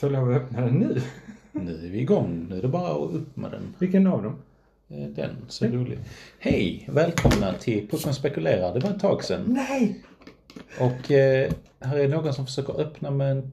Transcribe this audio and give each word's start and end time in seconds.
Så, 0.00 0.08
lov 0.08 0.30
att 0.30 0.36
öppna 0.36 0.60
den 0.60 0.74
nu? 0.74 1.02
nu 1.52 1.86
är 1.86 1.90
vi 1.90 1.98
igång. 2.00 2.46
Nu 2.50 2.58
är 2.58 2.62
det 2.62 2.68
bara 2.68 2.90
att 3.04 3.14
upp 3.14 3.36
med 3.36 3.50
den. 3.50 3.74
Vilken 3.78 4.06
av 4.06 4.22
dem? 4.22 4.36
Eh, 4.88 5.06
Den, 5.08 5.36
så 5.48 5.66
rolig. 5.66 5.98
Hej! 6.38 6.88
Välkomna 6.92 7.52
till 7.54 7.88
Pucken 7.88 8.14
spekulerar. 8.14 8.74
Det 8.74 8.80
var 8.80 8.90
ett 8.90 9.00
tag 9.00 9.24
sedan. 9.24 9.42
Nej! 9.46 10.04
Och 10.80 11.10
eh, 11.10 11.52
här 11.80 11.96
är 11.96 12.08
någon 12.08 12.34
som 12.34 12.46
försöker 12.46 12.80
öppna 12.80 13.10
med 13.10 13.30
en 13.30 13.52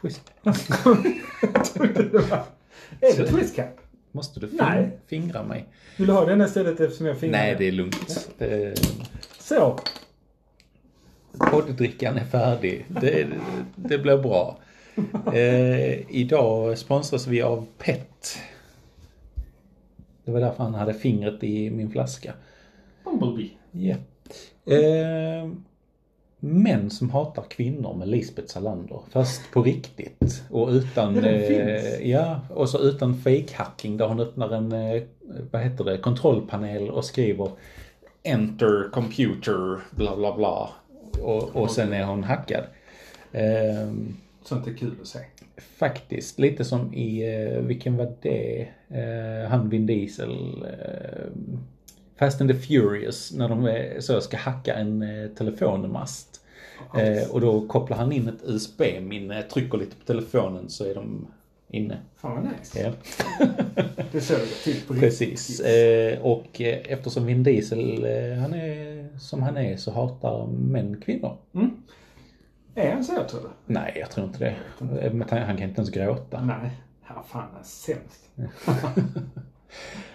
twist. 0.00 0.32
Är 3.00 3.16
det 3.16 3.26
twist 3.26 3.56
cap? 3.56 3.76
Måste 4.12 4.40
du 4.40 4.48
fin- 4.48 4.58
Nej. 4.62 4.98
fingra 5.06 5.42
mig? 5.42 5.64
Vill 5.96 6.06
du 6.06 6.12
ha 6.12 6.24
den 6.24 6.40
istället 6.40 6.80
eftersom 6.80 7.06
jag 7.06 7.18
fingrar? 7.18 7.38
Nej, 7.38 7.54
det 7.58 7.68
är 7.68 7.72
lugnt. 7.72 8.28
Det, 8.38 8.74
Så. 9.38 9.78
Podddrickan 11.50 12.16
är 12.16 12.24
färdig. 12.24 12.84
Det, 12.88 13.26
det 13.76 13.98
blir 13.98 14.16
bra. 14.18 14.58
Eh, 15.34 16.16
idag 16.16 16.78
sponsras 16.78 17.26
vi 17.26 17.42
av 17.42 17.66
PET. 17.78 18.38
Det 20.24 20.32
var 20.32 20.40
därför 20.40 20.64
han 20.64 20.74
hade 20.74 20.94
fingret 20.94 21.44
i 21.44 21.70
min 21.70 21.90
flaska. 21.90 22.32
Bumblebee. 23.04 23.50
Ja. 23.72 23.96
Eh, 24.74 25.50
män 26.40 26.90
som 26.90 27.10
hatar 27.10 27.42
kvinnor 27.42 27.94
med 27.94 28.08
Lisbeth 28.08 28.48
Salander. 28.48 29.00
Fast 29.10 29.50
på 29.52 29.62
riktigt. 29.62 30.42
Och 30.50 30.68
utan... 30.68 31.14
Den 31.14 31.24
eh, 31.24 31.48
finns. 31.48 32.00
ja, 32.02 32.40
och 32.50 32.68
så 32.68 32.78
utan 32.78 33.14
fake-hacking 33.14 33.96
där 33.96 34.06
hon 34.06 34.20
öppnar 34.20 34.50
en, 34.50 34.72
eh, 34.72 35.02
vad 35.50 35.62
heter 35.62 35.84
det, 35.84 35.98
kontrollpanel 35.98 36.90
och 36.90 37.04
skriver 37.04 37.50
Enter 38.22 38.90
computer, 38.92 39.80
bla 39.90 40.16
bla 40.16 40.36
bla. 40.36 40.70
Och, 41.22 41.56
och 41.56 41.70
sen 41.70 41.92
är 41.92 42.04
hon 42.04 42.24
hackad. 42.24 42.64
Eh, 43.32 43.90
Sånt 44.42 44.66
är 44.66 44.74
kul 44.74 44.94
att 45.02 45.08
se. 45.08 45.18
Faktiskt, 45.76 46.38
lite 46.38 46.64
som 46.64 46.94
i, 46.94 47.34
eh, 47.34 47.60
vilken 47.60 47.96
var 47.96 48.12
det? 48.22 48.68
Eh, 48.88 49.50
han 49.50 49.68
Vin 49.68 49.86
Diesel. 49.86 50.64
Eh, 50.64 51.26
Fast 52.16 52.40
and 52.40 52.50
the 52.50 52.56
Furious, 52.56 53.32
när 53.32 53.48
de 53.48 53.84
så 54.00 54.20
ska 54.20 54.36
hacka 54.36 54.74
en 54.74 55.04
telefonmast. 55.38 56.40
Eh, 56.98 57.30
och 57.30 57.40
då 57.40 57.66
kopplar 57.66 57.96
han 57.96 58.12
in 58.12 58.28
ett 58.28 58.42
USB-minne, 58.44 59.42
trycker 59.42 59.78
lite 59.78 59.96
på 59.96 60.04
telefonen 60.04 60.70
så 60.70 60.84
är 60.84 60.94
de 60.94 61.26
inne. 61.68 61.98
Fan 62.16 62.34
vad 62.34 62.44
nice. 62.44 62.80
Ja. 62.82 62.92
Det 64.12 64.18
är 64.18 64.20
så 64.20 64.32
det 64.32 64.38
går 64.38 64.64
till 64.64 64.80
på. 64.86 64.94
Precis. 64.94 65.60
Eh, 65.60 66.20
och 66.20 66.60
eftersom 66.60 67.26
Vin 67.26 67.42
Diesel, 67.42 68.06
han 68.40 68.54
är 68.54 69.08
som 69.18 69.42
han 69.42 69.56
är, 69.56 69.76
så 69.76 69.90
hatar 69.90 70.46
män 70.46 71.00
kvinnor. 71.00 71.36
Mm. 71.54 71.70
Är 72.80 72.92
han 72.92 73.04
så 73.04 73.24
tror 73.24 73.40
du? 73.40 73.48
Nej, 73.66 73.96
jag 74.00 74.10
tror 74.10 74.26
inte 74.26 74.38
det. 74.38 74.56
Han 75.30 75.56
kan 75.56 75.68
inte 75.68 75.80
ens 75.80 75.90
gråta. 75.90 76.40
Nej. 76.44 76.70
Ja, 77.08 77.24
fan 77.28 77.48
är 77.60 77.62
sämst. 77.62 78.30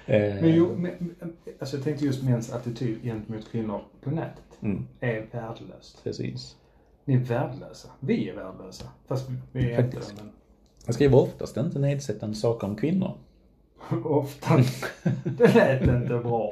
Eh, 0.05 0.35
Men 0.41 0.55
jo, 0.55 0.75
men, 0.77 1.15
men- 1.19 1.33
alltså 1.59 1.75
jag 1.77 1.83
tänkte 1.83 2.05
just 2.05 2.23
mäns 2.23 2.53
attityd 2.53 3.03
gentemot 3.03 3.51
kvinnor 3.51 3.81
på 4.03 4.09
nätet 4.11 4.43
mm, 4.61 4.87
är 4.99 5.27
värdelöst. 5.31 6.03
precis. 6.03 6.55
Ni 7.05 7.13
är 7.15 7.19
värdelösa. 7.19 7.89
Vi 7.99 8.29
är 8.29 8.35
värdelösa. 8.35 8.85
Fast 9.07 9.29
vi 9.51 9.71
är 9.71 9.79
inte 9.83 9.97
Faktiskt. 9.97 10.17
det, 10.17 10.23
Han 10.85 10.93
skriver 10.93 11.17
oftast 11.17 11.57
inte 11.57 11.79
nedsättande 11.79 12.35
saker 12.35 12.67
om 12.67 12.75
kvinnor. 12.75 13.17
men 13.89 14.03
ofta. 14.05 14.57
Det 15.23 15.55
lät 15.55 15.81
inte 15.81 16.17
bra. 16.23 16.51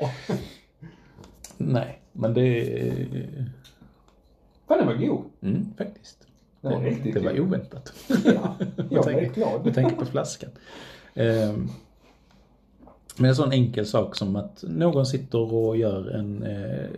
Nej, 1.58 2.02
men 2.12 2.34
det... 2.34 2.64
Fan, 4.68 4.78
den 4.78 4.88
var 4.88 4.94
god. 4.96 5.24
Mm, 5.42 5.66
faktiskt. 5.78 6.28
Den 6.62 6.72
var 6.72 6.80
riktigt 6.82 7.14
det 7.14 7.20
var 7.20 7.40
oväntat. 7.40 7.94
Ja, 8.26 8.56
jag 8.90 9.06
blev 9.06 9.34
glad. 9.34 9.62
Jag 9.66 9.74
tänker 9.74 9.96
på 9.96 10.06
flaskan. 10.06 10.50
Ehm, 11.14 11.70
men 13.18 13.30
en 13.30 13.36
sån 13.36 13.52
enkel 13.52 13.86
sak 13.86 14.16
som 14.16 14.36
att 14.36 14.64
någon 14.68 15.06
sitter 15.06 15.54
och 15.54 15.78
gör 15.78 16.10
en 16.10 16.44
eh, 16.44 16.90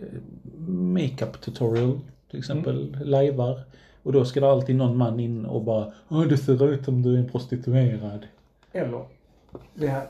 makeup 0.68 1.40
tutorial 1.40 2.00
till 2.30 2.38
exempel, 2.38 2.94
Mm. 2.94 3.08
lajvar. 3.08 3.60
Och 4.02 4.12
då 4.12 4.24
ska 4.24 4.40
det 4.40 4.50
alltid 4.50 4.76
någon 4.76 4.96
man 4.96 5.20
in 5.20 5.46
och 5.46 5.62
bara 5.64 5.92
Åh, 6.08 6.22
det 6.26 6.36
ser 6.38 6.68
ut 6.70 6.84
som 6.84 7.02
du 7.02 7.14
är 7.14 7.18
en 7.18 7.28
prostituerad. 7.28 8.26
Eller, 8.72 9.04
det 9.74 9.88
här, 9.88 10.06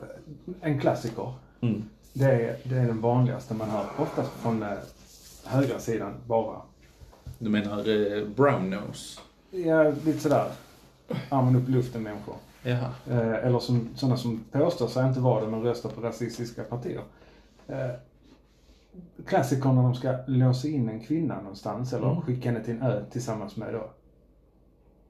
en 0.61 0.81
klassiker. 0.81 1.33
Mm. 1.61 1.85
Det 2.13 2.25
är, 2.25 2.57
det 2.65 2.77
är 2.77 2.87
den 2.87 3.01
vanligaste 3.01 3.55
man 3.55 3.71
hör. 3.71 3.85
Oftast 3.99 4.31
från 4.33 4.63
eh, 4.63 4.69
högra 5.45 5.79
sidan 5.79 6.15
bara. 6.27 6.57
Du 7.39 7.51
menar 7.51 7.79
eh, 7.79 8.25
brown 8.29 8.71
nose? 8.71 9.21
Ja, 9.51 9.83
lite 10.05 10.19
sådär. 10.19 10.53
Armen 11.29 11.57
upp 11.57 11.69
i 11.69 11.73
luften 11.73 12.03
människor. 12.03 12.35
Jaha. 12.63 12.91
Eh, 13.11 13.47
eller 13.47 13.59
som, 13.59 13.89
sådana 13.95 14.17
som 14.17 14.45
påstår 14.53 14.89
sig 14.89 15.09
inte 15.09 15.21
vara 15.21 15.45
det 15.45 15.51
men 15.51 15.63
röstar 15.63 15.91
på 15.91 16.01
rasistiska 16.01 16.63
partier. 16.65 17.03
Eh, 17.69 17.91
klassiker 19.27 19.73
när 19.73 19.83
de 19.83 19.95
ska 19.95 20.15
låsa 20.27 20.69
in 20.69 20.89
en 20.89 21.01
kvinna 21.01 21.41
någonstans 21.41 21.93
eller 21.93 22.11
Mm. 22.11 22.23
skicka 22.23 22.49
henne 22.51 22.65
till 22.65 22.75
en 22.75 22.83
ö 22.83 23.03
tillsammans 23.11 23.57
med 23.57 23.73
då 23.75 23.91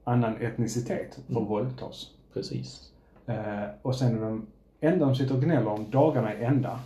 annan 0.03 0.35
etnicitet 0.37 1.19
för 1.27 1.31
Mm. 1.35 1.45
våldtas. 1.45 2.07
Precis. 2.33 2.91
Eh, 3.25 3.63
och 3.81 3.95
sen 3.95 4.17
är 4.17 4.21
de 4.21 4.45
enda 4.79 5.05
de 5.05 5.15
sitter 5.15 5.35
och 5.35 5.41
gnäller 5.43 5.67
om 5.67 5.91
dagarna 5.91 6.33
är 6.33 6.41
enda, 6.47 6.79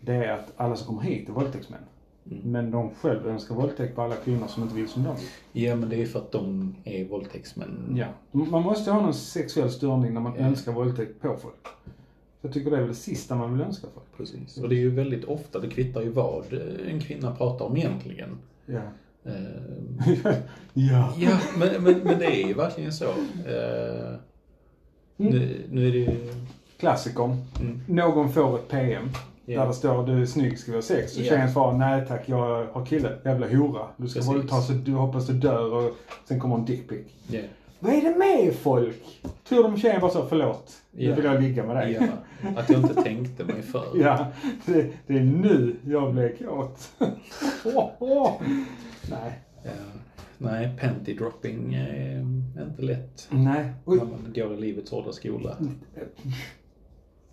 det 0.00 0.14
är 0.14 0.32
att 0.32 0.52
alla 0.56 0.76
som 0.76 0.86
kommer 0.86 1.02
hit 1.02 1.28
är 1.28 1.32
våldtäktsmän. 1.32 1.80
Mm. 2.30 2.52
Men 2.52 2.70
de 2.70 2.90
själv 2.94 3.28
önskar 3.28 3.54
våldtäkt 3.54 3.94
på 3.94 4.02
alla 4.02 4.16
kvinnor 4.16 4.46
som 4.46 4.62
inte 4.62 4.74
vill 4.74 4.88
som 4.88 5.04
de 5.04 5.16
vill. 5.16 5.64
Ja, 5.64 5.76
men 5.76 5.88
det 5.88 6.02
är 6.02 6.06
för 6.06 6.18
att 6.18 6.32
de 6.32 6.74
är 6.84 7.04
våldtäktsmän. 7.04 7.96
Ja. 7.98 8.06
Man 8.32 8.62
måste 8.62 8.90
ha 8.90 9.00
någon 9.00 9.14
sexuell 9.14 9.70
störning 9.70 10.14
när 10.14 10.20
man 10.20 10.32
Ja. 10.38 10.44
önskar 10.44 10.72
våldtäkt 10.72 11.20
på 11.20 11.36
folk. 11.36 11.54
Jag 12.40 12.52
tycker 12.52 12.70
det 12.70 12.76
är 12.76 12.80
väl 12.80 12.88
det 12.88 12.94
sista 12.94 13.36
man 13.36 13.52
vill 13.52 13.62
önska 13.62 13.86
folk. 13.94 14.06
Precis. 14.16 14.58
Och 14.58 14.68
det 14.68 14.74
är 14.74 14.78
ju 14.78 14.90
väldigt 14.90 15.24
ofta, 15.24 15.58
det 15.58 15.68
kvittar 15.68 16.02
ju 16.02 16.10
vad 16.10 16.44
en 16.88 17.00
kvinna 17.00 17.34
pratar 17.34 17.64
om 17.64 17.76
egentligen. 17.76 18.28
Ja. 18.66 18.80
Eh, 19.24 20.34
ja. 20.72 21.12
ja, 21.16 21.38
men, 21.58 21.82
men, 21.82 21.98
men 21.98 22.18
det 22.18 22.42
är 22.42 22.48
ju 22.48 22.54
verkligen 22.54 22.92
så. 22.92 23.04
Eh, 23.04 24.14
nu, 25.16 25.66
nu 25.70 25.88
är 25.88 25.92
det 25.92 25.98
ju... 25.98 26.10
Klassikern. 26.78 27.36
Mm. 27.60 27.80
Någon 27.88 28.32
får 28.32 28.58
ett 28.58 28.68
PM 28.68 29.08
Ja. 29.46 29.60
där 29.60 29.68
det 29.68 29.74
står 29.74 30.06
du 30.06 30.22
är 30.22 30.26
snygg, 30.26 30.58
ska 30.58 30.70
vi 30.72 30.76
ha 30.78 30.82
sex? 30.82 31.16
Och 31.16 31.22
Ja. 31.22 31.28
tjejen 31.28 31.52
svarar 31.52 31.78
nej 31.78 32.04
tack, 32.08 32.28
jag 32.28 32.66
har 32.66 32.86
kille. 32.86 33.18
Jävla 33.24 33.48
hora. 33.48 33.86
Du 33.96 34.08
ska 34.08 34.20
våldta 34.20 34.60
så 34.60 34.72
du 34.72 34.92
hoppas 34.92 35.26
du 35.26 35.32
dör 35.32 35.74
och 35.74 35.92
sen 36.28 36.40
kommer 36.40 36.56
en 36.56 36.64
dickpic. 36.64 37.06
Ja. 37.30 37.40
Vad 37.80 37.92
är 37.94 38.02
det 38.02 38.16
med 38.18 38.54
folk? 38.54 39.02
Tror 39.48 39.62
de 39.62 39.76
tjejen 39.76 40.00
bara 40.00 40.10
så, 40.10 40.26
förlåt, 40.26 40.72
nu 40.90 41.04
Ja. 41.04 41.14
vill 41.14 41.24
jag 41.24 41.42
ligga 41.42 41.66
med 41.66 41.76
dig. 41.76 41.92
ja. 42.00 42.48
Att 42.56 42.70
jag 42.70 42.80
inte 42.80 43.02
tänkte 43.02 43.44
mig 43.44 43.62
för. 43.62 43.84
Ja, 44.00 44.26
det, 44.66 44.86
det 45.06 45.14
är 45.18 45.22
nu 45.22 45.76
jag 45.86 46.12
blev 46.12 46.36
kåt. 46.38 46.88
Åh, 47.64 47.90
åh. 47.98 48.32
Nej. 49.10 49.38
Ja. 49.62 49.70
Nej, 50.38 50.70
panty 50.80 51.14
dropping 51.14 51.74
är 51.74 52.20
inte 52.62 52.82
lätt. 52.82 53.26
Nej. 53.30 53.72
När 53.84 53.96
man 53.96 54.32
går 54.34 54.54
i 54.54 54.60
livets 54.60 54.90
hårda 54.90 55.12
skola. 55.12 55.56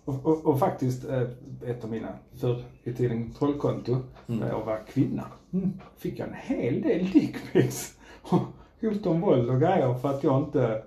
Och, 0.04 0.26
och, 0.26 0.46
och 0.46 0.58
faktiskt, 0.58 1.08
eh, 1.08 1.22
ett 1.66 1.84
av 1.84 1.90
mina 1.90 2.08
förr 2.40 2.62
i 2.84 2.92
tiden 2.92 3.32
trollkonto, 3.38 3.96
Mm. 4.26 4.40
när 4.40 4.48
jag 4.48 4.64
var 4.64 4.80
kvinna, 4.86 5.24
mm, 5.52 5.72
fick 5.98 6.18
jag 6.18 6.28
en 6.28 6.34
hel 6.34 6.82
del 6.82 7.10
dickpics. 7.10 7.98
Hot 8.80 9.06
om 9.06 9.20
våld 9.20 9.50
och 9.50 9.60
grejer 9.60 9.94
för 9.94 10.10
att 10.10 10.24
jag 10.24 10.42
inte... 10.42 10.82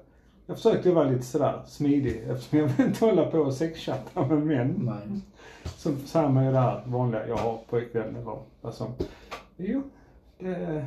Jag 0.48 0.58
försökte 0.58 0.92
vara 0.92 1.10
lite 1.10 1.26
sådär 1.26 1.62
smidig 1.68 2.24
eftersom 2.30 2.60
jag 2.60 2.68
vill 2.68 2.86
inte 2.88 3.06
hålla 3.06 3.26
på 3.26 3.38
och 3.40 3.54
sexchatta 3.54 4.28
med 4.28 4.38
män. 4.46 4.76
Nej. 4.80 5.20
Som 5.64 5.98
samma 5.98 6.44
är 6.44 6.52
det 6.52 6.60
här 6.60 6.84
vanliga, 6.86 7.28
jag 7.28 7.38
har 7.38 7.58
pojkvän 7.70 8.16
eller 8.16 8.38
vad 8.62 8.74
som. 8.74 8.88
Jo, 9.58 9.82
det, 10.40 10.86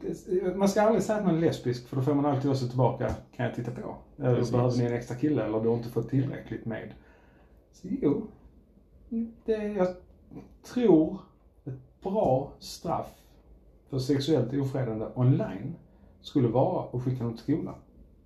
det, 0.00 0.56
man 0.56 0.68
ska 0.68 0.82
aldrig 0.82 1.02
säga 1.02 1.18
att 1.18 1.24
man 1.24 1.36
är 1.36 1.40
lesbisk 1.40 1.88
för 1.88 1.96
då 1.96 2.02
får 2.02 2.14
man 2.14 2.26
alltid 2.26 2.50
också 2.50 2.68
tillbaka, 2.68 3.14
kan 3.36 3.46
jag 3.46 3.54
titta 3.54 3.70
på? 3.70 3.94
Eller 4.18 4.52
behöver 4.52 4.78
ni 4.78 4.84
en 4.84 4.92
extra 4.94 5.16
kille 5.16 5.44
eller 5.44 5.60
du 5.60 5.68
har 5.68 5.76
inte 5.76 5.88
fått 5.88 6.10
tillräckligt 6.10 6.64
med? 6.66 6.92
Så 7.74 7.88
jo, 8.02 8.26
det, 9.44 9.62
jag 9.66 9.88
tror 10.74 11.18
ett 11.64 12.02
bra 12.02 12.52
straff 12.58 13.10
för 13.90 13.98
sexuellt 13.98 14.52
ofredande 14.54 15.06
online 15.14 15.74
skulle 16.20 16.48
vara 16.48 16.84
att 16.92 17.02
skicka 17.02 17.24
dem 17.24 17.32
till 17.34 17.42
skolan. 17.42 17.74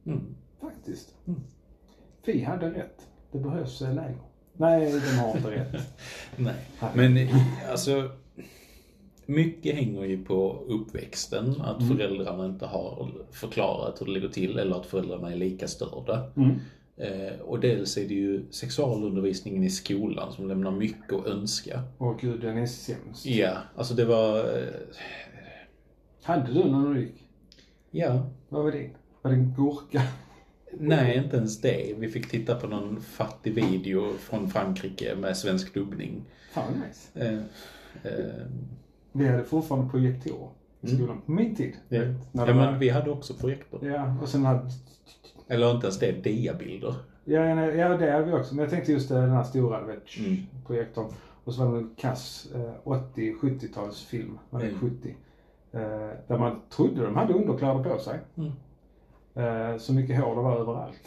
Mm. 0.06 0.35
Faktiskt. 0.61 1.15
Mm. 1.27 1.41
Vi 2.25 2.43
hade 2.43 2.71
rätt. 2.71 3.06
Det 3.33 3.39
behövs 3.39 3.83
eh, 3.83 3.95
läger. 3.95 4.19
Nej, 4.53 4.93
de 4.93 5.19
har 5.19 5.37
inte 5.37 5.51
rätt. 5.51 5.77
Nej. 6.37 6.55
Men 6.94 7.29
alltså, 7.71 8.11
mycket 9.27 9.75
hänger 9.77 10.05
ju 10.05 10.25
på 10.25 10.62
uppväxten. 10.67 11.61
Att 11.61 11.83
Mm. 11.83 11.97
föräldrarna 11.97 12.47
inte 12.47 12.67
har 12.67 13.09
förklarat 13.31 14.01
hur 14.01 14.06
det 14.06 14.12
ligger 14.12 14.29
till 14.29 14.59
eller 14.59 14.77
att 14.77 14.87
föräldrarna 14.87 15.33
är 15.33 15.37
lika 15.37 15.69
störda. 15.69 16.31
Mm. 16.37 16.56
Eh, 17.00 17.41
och 17.41 17.61
dels 17.61 17.97
är 17.97 18.09
det 18.09 18.15
ju 18.15 18.43
sexualundervisningen 18.50 19.65
i 19.65 19.71
skolan 19.71 20.33
som 20.33 20.49
lämnar 20.49 20.71
mycket 20.71 21.12
att 21.12 21.27
önska. 21.27 21.83
Åh 21.99 22.17
gud, 22.21 22.41
den 22.41 22.59
är 22.59 22.67
sämst. 22.67 23.27
Ja, 23.27 23.56
alltså 23.77 23.95
det 23.95 24.05
var... 24.05 24.39
Eh, 24.39 24.69
Hade 26.23 26.53
du 26.53 26.65
när 26.65 26.95
du 26.95 27.00
gick? 27.00 27.29
ja, 27.91 28.27
Vad 28.49 28.65
var 28.65 28.73
din? 28.73 28.91
Var 29.23 29.31
det 29.31 29.37
en 29.37 29.55
gurka? 29.56 30.03
Nej, 30.73 31.17
inte 31.17 31.37
ens 31.37 31.61
det. 31.61 31.95
Vi 31.99 32.09
fick 32.09 32.31
titta 32.31 32.55
på 32.55 32.67
någon 32.67 33.01
fattig 33.01 33.55
video 33.55 34.12
från 34.19 34.51
Frankrike 34.51 35.15
med 35.17 35.37
svensk 35.37 35.75
dubbning. 35.75 36.25
Fan 36.53 36.73
nice. 36.89 37.27
Eh, 37.29 37.39
eh, 38.12 38.47
Vi 39.12 39.29
hade 39.29 39.44
fortfarande 39.44 39.91
projektorer 39.91 40.49
i 40.81 40.87
Mm. 40.87 40.99
skolan. 40.99 41.21
På 41.27 41.33
min 41.33 41.55
tid. 41.55 41.73
ja. 41.89 42.03
Ja, 42.03 42.15
var- 42.33 42.55
men 42.55 42.79
vi 42.79 42.89
hade 42.89 43.11
också 43.11 43.35
projektor. 43.35 43.87
Ja, 43.87 44.17
och 44.23 44.29
sen 44.29 44.45
hade... 44.45 44.71
Eller 45.49 45.71
inte 45.75 45.87
ens 45.87 45.99
det, 45.99 46.13
diabilder. 46.13 46.95
Ja, 47.25 47.55
nej, 47.55 47.77
ja, 47.77 47.89
det 47.89 48.11
hade 48.13 48.25
vi 48.25 48.33
också. 48.33 48.55
Men 48.55 48.63
jag 48.63 48.71
tänkte 48.71 48.93
just 48.93 49.09
den 49.09 49.31
här 49.31 49.45
stora, 49.45 49.81
du 49.81 49.87
vet, 49.87 50.03
Mm. 50.19 50.37
projektorn. 50.67 51.07
Och 51.45 51.55
så 51.55 51.65
var 51.65 51.73
det 51.73 51.79
en 51.79 51.95
kass 51.97 52.49
eh, 52.55 52.73
80-70-talsfilm, 52.85 54.39
var 54.51 54.61
det 54.61 54.67
Mm. 54.69 54.81
70. 54.81 55.15
Eh, 55.73 55.81
där 56.29 56.39
man 56.39 56.61
trodde 56.71 57.05
de 57.05 57.17
hade 57.17 57.35
underkläder 57.35 57.83
på 57.85 57.99
sig. 57.99 58.19
Mm. 58.37 58.53
Eh, 59.35 59.79
så 59.79 59.93
mycket 59.93 60.21
hår 60.21 60.37
det 60.37 60.43
var 60.43 60.57
överallt. 60.61 61.01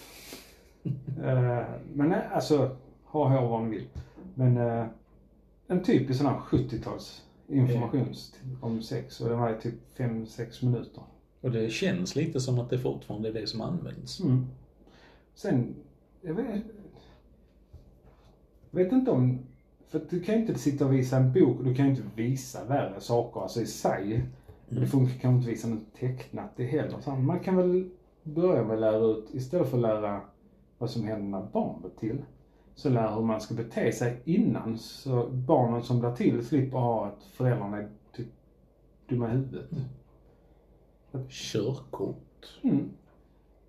eh, 1.24 1.66
men 1.94 2.10
nej, 2.10 2.22
alltså, 2.34 2.76
ha 3.06 3.28
hår 3.30 3.50
vad 3.50 3.62
man 3.62 3.70
vill. 3.70 3.88
Men 4.36 4.58
eh, 4.58 4.86
en 5.68 5.84
typisk 5.84 6.20
sån 6.22 6.28
här 6.30 6.40
70-tals 6.40 7.22
information 7.52 8.16
om 8.62 8.82
sex 8.82 9.22
och 9.22 9.30
den 9.30 9.40
var 9.40 9.54
typ 9.54 9.98
5-6 9.98 10.66
minuter. 10.66 11.04
Och 11.42 11.52
det 11.52 11.72
känns 11.72 12.16
lite 12.16 12.40
som 12.40 12.60
att 12.60 12.70
det 12.70 12.80
fortfarande 12.80 13.30
är 13.30 13.34
det 13.34 13.48
som 13.48 13.62
används. 13.62 14.20
Mm. 14.20 14.48
Sen, 15.36 15.76
jag 16.22 16.34
vet, 16.34 16.64
jag 18.72 18.84
vet 18.84 18.92
inte 18.92 19.12
om, 19.12 19.40
för 19.88 20.02
du 20.10 20.20
kan 20.20 20.36
ju 20.36 20.42
inte 20.42 20.60
sitta 20.60 20.86
och 20.86 20.94
visa 20.94 21.18
en 21.18 21.34
bok 21.34 21.58
du 21.64 21.76
kan 21.76 21.86
ju 21.86 21.92
inte 21.92 22.04
visa 22.16 22.66
värre 22.66 23.02
saker, 23.02 23.42
alltså 23.42 23.62
i 23.62 23.66
sig. 23.66 24.24
Det 24.70 24.88
funkar 24.88 25.14
kanske 25.20 25.38
inte 25.38 25.50
visa 25.50 25.68
något 25.68 25.94
tecknat 26.00 26.50
det 26.56 26.66
heller. 26.66 27.00
Så 27.02 27.12
man 27.12 27.40
kan 27.40 27.56
väl 27.58 27.90
börja 28.24 28.64
med 28.64 28.74
att 28.74 28.80
lära 28.80 29.06
ut, 29.06 29.30
istället 29.34 29.70
för 29.70 29.78
att 29.78 29.82
lära 29.82 30.22
vad 30.78 30.90
som 30.90 31.04
händer 31.04 31.40
när 31.40 31.48
barn 31.52 31.82
blir 31.82 31.92
till, 32.10 32.22
så 32.76 32.90
lära 32.90 33.16
hur 33.16 33.22
man 33.22 33.42
ska 33.42 33.54
bete 33.54 33.92
sig 33.92 34.22
innan. 34.26 34.78
Så 34.78 35.28
barnen 35.30 35.84
som 35.84 36.00
blir 36.00 36.12
till 36.12 36.46
slipper 36.46 36.78
ha 36.78 37.06
att 37.06 37.24
föräldrarna 37.24 37.78
är 37.78 37.90
typ 38.16 38.28
dumma 39.10 39.28
i 39.28 39.32
huvudet. 39.32 39.70
Körkort. 41.30 42.60
Mm. 42.62 42.90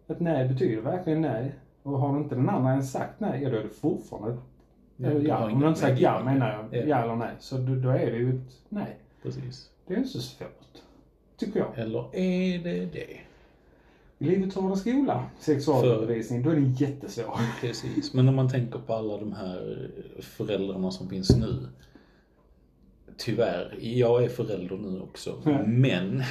Ett 0.09 0.21
nej 0.21 0.49
betyder 0.49 0.83
verkligen 0.83 1.21
nej. 1.21 1.55
Och 1.83 1.99
har 1.99 2.17
inte 2.19 2.35
den 2.35 2.49
andra 2.49 2.71
ens 2.71 2.93
sagt 2.93 3.21
nej, 3.21 3.43
ja 3.43 3.51
då 3.51 3.57
är 3.57 3.63
det 3.63 3.69
fortfarande 3.69 4.37
Ja, 4.97 5.11
du 5.11 5.27
ja. 5.27 5.53
Om 5.53 5.61
du 5.61 5.69
inte 5.69 5.81
sagt 5.81 6.01
ja 6.01 6.25
menar 6.25 6.53
jag, 6.53 6.83
Ja. 6.83 6.87
ja 6.87 7.03
eller 7.03 7.17
nej. 7.17 7.35
Så 7.39 7.57
då, 7.59 7.75
då 7.75 7.91
är 7.91 8.11
det 8.11 8.17
ju 8.17 8.37
ett 8.37 8.53
nej. 8.69 8.97
Precis. 9.23 9.71
Det 9.87 9.95
är 9.95 9.99
inte 9.99 10.11
så 10.11 10.21
svårt. 10.21 10.83
Tycker 11.37 11.61
jag. 11.61 11.79
Eller 11.79 12.17
är 12.17 12.59
det 12.59 12.87
det? 12.87 13.21
Livets 14.23 14.81
Skola, 14.81 15.31
sexualundervisning, 15.39 16.43
då 16.43 16.51
är 16.51 16.55
det 16.55 16.85
jättesvår. 16.85 17.39
Precis. 17.61 18.15
Men 18.15 18.29
om 18.29 18.37
man 18.37 18.49
tänker 18.49 18.79
på 18.79 18.95
alla 18.95 19.17
de 19.17 19.33
här 19.33 19.91
föräldrarna 20.21 20.91
som 20.91 21.09
finns 21.09 21.37
nu. 21.37 21.69
Tyvärr, 23.17 23.79
jag 23.81 24.25
är 24.25 24.29
förälder 24.29 24.77
nu 24.77 25.01
också. 25.01 25.43
Ja. 25.45 25.67
Men, 25.67 26.17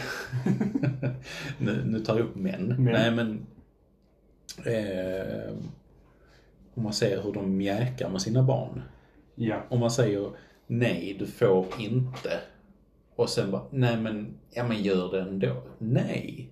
nu, 1.57 1.85
nu 1.85 1.99
tar 1.99 2.17
jag 2.17 2.25
upp 2.25 2.35
män. 2.35 2.67
Men. 2.67 2.83
Nej 2.83 3.11
men, 3.11 3.45
eh, 4.65 5.53
om 6.73 6.83
man 6.83 6.93
ser 6.93 7.23
hur 7.23 7.33
de 7.33 7.57
mjäkar 7.57 8.09
med 8.09 8.21
sina 8.21 8.43
barn. 8.43 8.81
Ja. 9.35 9.63
Om 9.69 9.79
man 9.79 9.91
säger 9.91 10.29
nej, 10.67 11.15
du 11.19 11.27
får 11.27 11.65
inte. 11.79 12.39
Och 13.15 13.29
sen 13.29 13.51
bara, 13.51 13.63
nej 13.69 13.97
men, 13.97 14.33
ja 14.51 14.63
men 14.63 14.83
gör 14.83 15.11
det 15.11 15.21
ändå. 15.21 15.63
Nej. 15.77 16.51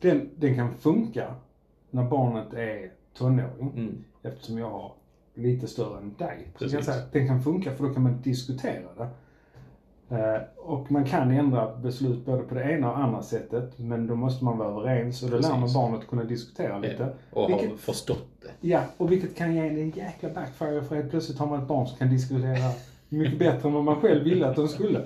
Den, 0.00 0.30
den 0.36 0.54
kan 0.54 0.74
funka 0.74 1.34
när 1.90 2.04
barnet 2.04 2.52
är 2.54 2.90
tonåring. 3.18 3.72
Mm. 3.76 4.04
Eftersom 4.22 4.58
jag 4.58 4.70
har 4.70 4.92
lite 5.34 5.66
större 5.68 5.98
än 5.98 6.14
dig. 6.18 6.48
Så 6.52 6.58
kan 6.58 6.68
Precis. 6.68 6.84
säga 6.86 7.02
den 7.12 7.26
kan 7.28 7.42
funka 7.42 7.74
för 7.76 7.84
då 7.88 7.94
kan 7.94 8.02
man 8.02 8.20
diskutera 8.22 8.82
det. 8.96 9.08
Eh, 10.10 10.40
och 10.56 10.90
man 10.90 11.04
kan 11.04 11.30
ändra 11.30 11.76
beslut 11.76 12.24
både 12.26 12.42
på 12.42 12.54
det 12.54 12.62
ena 12.72 12.90
och 12.90 12.98
andra 12.98 13.22
sättet. 13.22 13.78
Men 13.78 14.06
då 14.06 14.14
måste 14.14 14.44
man 14.44 14.58
vara 14.58 14.68
överens 14.68 15.22
och 15.22 15.30
då 15.30 15.38
lär 15.38 15.48
man 15.50 15.60
Precis. 15.60 15.74
barnet 15.76 16.06
kunna 16.08 16.24
diskutera 16.24 16.78
lite. 16.78 17.08
Och 17.30 17.50
har 17.50 17.58
Vilket- 17.60 17.80
förstått 17.80 18.28
det. 18.42 18.68
Ja, 18.68 18.80
och 18.96 19.12
vilket 19.12 19.36
kan 19.36 19.54
ge 19.54 19.60
en 19.68 19.90
jäkla 19.90 20.28
backfire 20.30 20.82
för 20.82 20.96
helt 20.96 21.10
plötsligt 21.10 21.38
har 21.38 21.46
man 21.46 21.62
ett 21.62 21.68
barn 21.68 21.86
som 21.86 21.98
kan 21.98 22.10
diskutera 22.10 22.72
mycket 23.08 23.38
bättre 23.38 23.68
än 23.68 23.74
vad 23.74 23.84
man 23.84 24.00
själv 24.00 24.24
ville 24.24 24.48
att 24.48 24.56
de 24.56 24.68
skulle. 24.68 24.98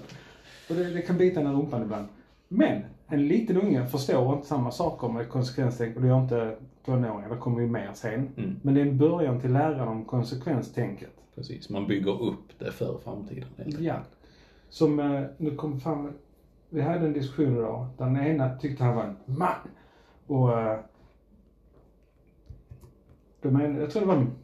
Och 0.69 0.75
det, 0.75 0.85
det 0.95 1.03
kan 1.03 1.17
bita 1.19 1.41
en 1.41 1.47
i 1.47 1.50
rumpan 1.50 1.83
ibland. 1.83 2.06
Men 2.49 2.83
en 3.12 3.29
liten 3.29 3.56
unge 3.56 3.87
förstår 3.87 4.35
inte 4.35 4.47
samma 4.47 4.70
saker 4.70 5.09
med 5.09 5.29
konsekvenstänk 5.29 5.97
och 5.97 6.03
det 6.03 6.09
gör 6.09 6.23
inte 6.23 6.56
tonåringar, 6.85 7.31
det 7.31 7.37
kommer 7.37 7.61
ju 7.61 7.67
mer 7.67 7.91
sen. 7.94 8.29
Mm. 8.37 8.56
Men 8.62 8.75
det 8.75 8.81
är 8.81 8.87
en 8.87 8.99
början 8.99 9.41
till 9.41 9.53
läran 9.53 9.88
om 9.88 10.05
konsekvenstänket. 10.05 11.12
Precis, 11.35 11.70
man 11.70 11.87
bygger 11.87 12.23
upp 12.23 12.59
det 12.59 12.73
för 12.73 12.99
framtiden. 12.99 13.49
Ja. 13.79 13.97
Som, 14.69 15.00
eh, 15.00 15.23
nu 15.37 15.56
kom 15.56 15.81
fram, 15.81 16.12
vi 16.70 16.81
hade 16.81 17.06
en 17.06 17.12
diskussion 17.12 17.56
idag, 17.56 17.87
den 17.99 18.17
ena 18.17 18.59
tyckte 18.59 18.85
han 18.85 18.97
var 18.97 19.05
en 19.05 19.17
man. 19.26 19.69
Och 20.26 20.59
eh, 20.59 20.79
de 23.43 23.49
men, 23.50 23.76
jag 23.76 23.91
tror 23.91 24.00
det 24.00 24.09
var 24.09 24.17
en 24.17 24.35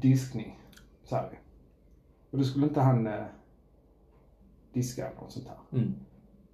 diskning, 0.00 0.58
sa 1.04 1.24
vi. 1.30 1.36
Och 2.30 2.38
då 2.38 2.44
skulle 2.44 2.66
inte 2.66 2.80
han 2.80 3.06
eh, 3.06 3.24
diska 4.72 5.06
eller 5.06 5.20
något 5.20 5.32
sånt 5.32 5.48
här. 5.48 5.78
Mm. 5.78 5.94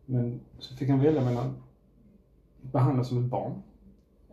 Men 0.06 0.40
så 0.58 0.76
fick 0.76 0.88
han 0.88 1.00
välja 1.00 1.24
mellan 1.24 1.54
behandlas 2.72 3.08
som 3.08 3.24
ett 3.24 3.30
barn 3.30 3.52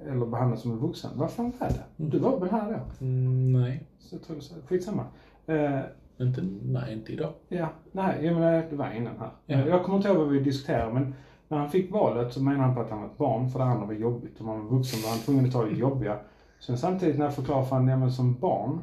eller 0.06 0.26
behandlas 0.26 0.62
som 0.62 0.72
en 0.72 0.78
vuxen. 0.78 1.12
Vad 1.16 1.32
fan 1.32 1.54
var 1.60 1.68
det? 1.68 1.84
Du 1.96 2.20
var 2.20 2.40
väl 2.40 2.50
här 2.50 2.72
då? 2.72 3.06
Mm, 3.06 3.54
nej, 3.54 3.84
Så 4.00 4.16
jag 4.16 4.24
tror 4.24 4.40
så. 4.40 4.56
Skitsamma. 4.68 5.06
Eh, 5.46 5.80
inte, 6.18 6.42
nej, 6.62 6.94
inte 6.94 7.14
idag. 7.14 7.34
Ja, 7.48 7.70
nej, 7.92 8.26
jag 8.26 8.34
menar, 8.34 8.66
det 8.70 8.76
var 8.76 8.92
innan 8.92 9.20
här. 9.20 9.30
Ja. 9.46 9.68
Jag 9.68 9.84
kommer 9.84 9.98
inte 9.98 10.10
ihåg 10.10 10.18
vad 10.18 10.28
vi 10.28 10.40
diskuterade, 10.40 10.94
men 10.94 11.14
när 11.48 11.58
han 11.58 11.70
fick 11.70 11.92
valet 11.92 12.34
så 12.34 12.44
menade 12.44 12.64
han 12.64 12.76
på 12.76 12.82
att 12.82 12.90
han 12.90 13.00
var 13.02 13.08
ett 13.08 13.18
barn, 13.18 13.50
för 13.50 13.60
det 13.60 13.66
andra 13.66 13.86
var 13.86 13.94
jobbigt. 13.94 14.42
Om 14.42 14.48
han 14.48 14.66
var 14.66 14.78
vuxen 14.78 15.02
var 15.04 15.10
han 15.10 15.20
tvungen 15.20 15.46
att 15.46 15.52
ta 15.52 15.66
det 15.66 15.72
jobbiga. 15.72 16.18
Sen 16.60 16.78
samtidigt 16.78 17.18
när 17.18 17.26
jag 17.26 17.36
förklarade 17.36 17.66
för 17.66 17.76
honom, 17.76 18.02
ja 18.02 18.10
som 18.10 18.40
barn, 18.40 18.82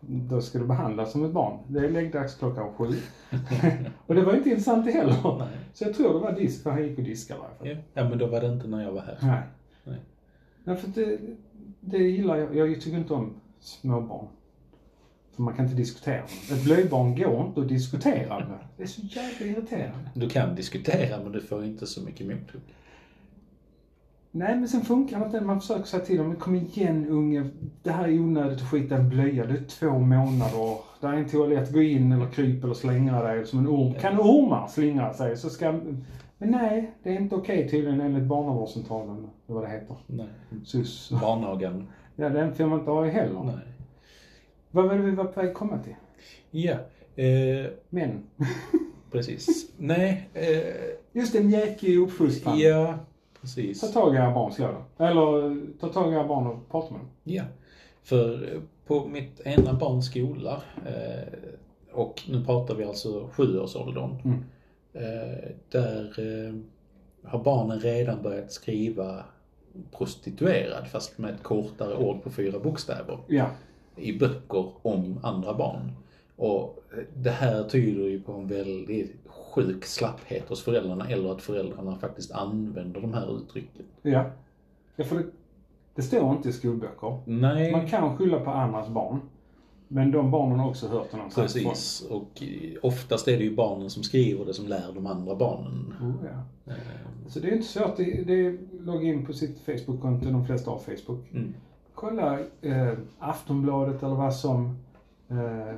då 0.00 0.40
ska 0.40 0.58
du 0.58 0.66
behandlas 0.66 1.12
som 1.12 1.24
ett 1.24 1.32
barn. 1.32 1.58
Det 1.68 1.78
är 1.78 1.90
läggdags 1.90 2.34
klockan 2.34 2.72
sju. 2.72 2.86
och 4.06 4.14
det 4.14 4.22
var 4.22 4.34
inte 4.34 4.48
intressant 4.48 4.86
det 4.86 4.92
heller. 4.92 5.38
Nej. 5.38 5.48
Så 5.74 5.84
jag 5.84 5.94
tror 5.94 6.12
det 6.12 6.18
var 6.18 6.32
disk, 6.32 6.62
för 6.62 6.70
han 6.70 6.82
gick 6.82 6.98
och 6.98 7.04
diskade 7.04 7.40
fall. 7.40 7.68
Ja. 7.68 7.76
ja, 7.94 8.08
men 8.08 8.18
då 8.18 8.26
var 8.26 8.40
det 8.40 8.46
inte 8.46 8.68
när 8.68 8.82
jag 8.82 8.92
var 8.92 9.00
här. 9.00 9.18
Nej. 9.22 9.42
Nej. 9.84 9.98
Nej, 10.64 10.76
för 10.76 10.88
det, 10.88 11.18
det 11.80 11.98
gillar 11.98 12.36
jag. 12.36 12.56
Jag 12.56 12.80
tycker 12.80 12.98
inte 12.98 13.14
om 13.14 13.34
småbarn. 13.60 14.26
För 15.34 15.42
man 15.42 15.54
kan 15.54 15.64
inte 15.64 15.76
diskutera 15.76 16.22
med. 16.22 16.58
Ett 16.58 16.64
blöjbarn 16.64 17.16
går 17.16 17.46
inte 17.46 17.60
att 17.60 17.68
diskutera 17.68 18.38
med. 18.38 18.58
Det 18.76 18.82
är 18.82 18.86
så 18.86 19.00
jävla 19.00 19.46
irriterande. 19.46 20.10
Du 20.14 20.28
kan 20.28 20.54
diskutera, 20.54 21.22
men 21.22 21.32
du 21.32 21.40
får 21.40 21.64
inte 21.64 21.86
så 21.86 22.02
mycket 22.02 22.26
mothugg. 22.26 22.62
Nej, 24.32 24.56
men 24.56 24.68
sen 24.68 24.80
funkar 24.80 25.18
det 25.20 25.24
inte. 25.26 25.40
Man 25.40 25.60
försöker 25.60 25.84
säga 25.84 26.04
till 26.04 26.18
dem, 26.18 26.36
kom 26.36 26.54
igen 26.54 27.06
unge, 27.08 27.50
det 27.82 27.90
här 27.90 28.08
är 28.08 28.20
onödigt 28.20 28.62
att 28.62 28.70
skita 28.70 28.96
en 28.96 29.08
blöja. 29.08 29.46
Det 29.46 29.54
är 29.54 29.64
två 29.64 29.98
månader. 29.98 30.78
Det 31.00 31.06
är 31.06 31.12
en 31.12 31.28
toalett, 31.28 31.72
gå 31.72 31.82
in 31.82 32.12
eller 32.12 32.26
kryp 32.26 32.64
eller 32.64 32.74
slänga 32.74 33.22
dig 33.22 33.46
som 33.46 33.58
en 33.58 33.66
orm. 33.68 33.94
Kan 33.94 34.20
ormar 34.20 34.66
slingra 34.66 35.12
sig 35.14 35.36
så 35.36 35.50
ska... 35.50 35.72
Men 36.38 36.50
nej, 36.50 36.90
det 37.02 37.10
är 37.10 37.20
inte 37.20 37.34
okej 37.34 37.68
tydligen 37.68 38.00
enligt 38.00 38.24
barnavårdscentralen, 38.24 39.16
eller 39.16 39.28
vad 39.46 39.62
det 39.64 39.68
heter. 39.68 39.96
Nej. 40.06 40.26
SUS. 40.64 41.10
Barnagan. 41.20 41.86
Ja, 42.16 42.28
den 42.28 42.54
får 42.54 42.66
man 42.66 42.78
inte 42.78 42.90
ha 42.90 43.06
i 43.06 43.10
heller. 43.10 43.42
Nej. 43.44 43.54
Vad 44.70 44.88
var 44.88 44.94
det 44.94 45.02
vi 45.02 45.10
var 45.10 45.24
på 45.24 45.40
väg 45.40 45.54
komma 45.54 45.78
till? 45.78 45.94
Ja, 46.50 46.72
eh, 47.16 47.70
Men. 47.88 48.22
precis. 49.12 49.70
Nej, 49.76 50.28
eh, 50.34 50.74
Just 51.12 51.34
en 51.34 51.50
jäkig 51.50 51.98
uppfostran. 51.98 52.58
ja, 52.58 52.94
precis. 53.40 53.80
Ta 53.80 53.86
tag 53.86 54.14
i 54.14 54.16
era 54.16 54.30
barn, 54.34 54.52
slå 54.52 54.66
dem. 54.66 54.82
Eller 54.98 55.56
ta 55.80 55.88
tag 55.88 56.12
i 56.12 56.14
era 56.14 56.26
barn 56.28 56.46
och 56.46 56.68
prata 56.70 56.90
med 56.90 57.00
dem. 57.00 57.08
Ja, 57.24 57.42
för 58.02 58.54
eh, 58.54 58.60
på 58.86 59.06
mitt 59.08 59.40
ena 59.40 59.72
barns 59.74 60.06
skola, 60.06 60.62
eh, 60.86 61.34
och 61.92 62.22
nu 62.28 62.44
pratar 62.44 62.74
vi 62.74 62.84
alltså 62.84 63.28
sjuårsåldern, 63.32 64.16
Mm. 64.24 64.38
eh, 64.92 65.50
där 65.68 66.04
eh, 66.18 66.54
har 67.30 67.38
barnen 67.44 67.80
redan 67.80 68.22
börjat 68.22 68.52
skriva 68.52 69.24
prostituerad, 69.98 70.86
fast 70.88 71.18
med 71.18 71.34
ett 71.34 71.42
kortare 71.42 71.96
ord 71.96 72.22
på 72.22 72.30
fyra 72.30 72.58
bokstäver, 72.58 73.18
Ja. 73.26 73.46
i 73.96 74.18
böcker 74.18 74.66
om 74.82 75.20
andra 75.22 75.54
barn. 75.54 75.92
Och 76.36 76.82
eh, 76.92 76.98
det 77.14 77.30
här 77.30 77.64
tyder 77.64 78.08
ju 78.08 78.20
på 78.22 78.32
en 78.32 78.46
väldigt 78.46 79.19
sjuk 79.50 79.84
slapphet 79.84 80.48
hos 80.48 80.62
föräldrarna, 80.64 81.08
eller 81.08 81.32
att 81.32 81.42
föräldrarna 81.42 81.96
faktiskt 81.96 82.32
använder 82.32 83.00
de 83.00 83.14
här 83.14 83.36
uttrycken. 83.36 83.84
Ja. 84.02 84.24
Ja, 84.96 85.04
för 85.04 85.16
det, 85.16 85.24
det 85.94 86.02
står 86.02 86.32
inte 86.32 86.48
i 86.48 86.52
skolböcker. 86.52 87.18
Nej. 87.24 87.72
Man 87.72 87.86
kan 87.88 88.16
skylla 88.16 88.40
på 88.40 88.50
andras 88.50 88.88
barn. 88.88 89.20
Men 89.92 90.10
de 90.10 90.30
barnen 90.30 90.58
har 90.58 90.68
också 90.68 90.88
hört 90.88 91.10
det 91.10 91.16
någonstans. 91.16 91.52
Precis. 91.54 92.02
Och 92.10 92.42
eh, 92.42 92.78
oftast 92.82 93.28
är 93.28 93.38
det 93.38 93.44
ju 93.44 93.54
barnen 93.56 93.90
som 93.90 94.02
skriver 94.02 94.44
det 94.44 94.54
som 94.54 94.66
lär 94.66 94.92
de 94.94 95.06
andra 95.06 95.36
barnen. 95.36 95.94
Oh, 96.02 96.14
ja. 96.24 96.72
Eh, 96.72 96.78
Så 97.28 97.40
det 97.40 97.48
är 97.48 97.52
inte 97.52 97.66
svårt. 97.66 97.96
Det, 97.96 98.04
det 98.26 98.46
är 98.46 98.58
logga 98.80 99.08
in 99.08 99.26
på 99.26 99.32
sitt 99.32 99.58
Facebook-konto. 99.60 100.30
De 100.30 100.46
flesta 100.46 100.70
har 100.70 100.78
Facebook. 100.78 101.32
Mm. 101.32 101.54
Kolla 101.94 102.38
eh, 102.62 102.92
Aftonbladet 103.18 104.02
eller 104.02 104.14
vad 104.14 104.34
som 104.34 104.78
eh, 105.28 105.74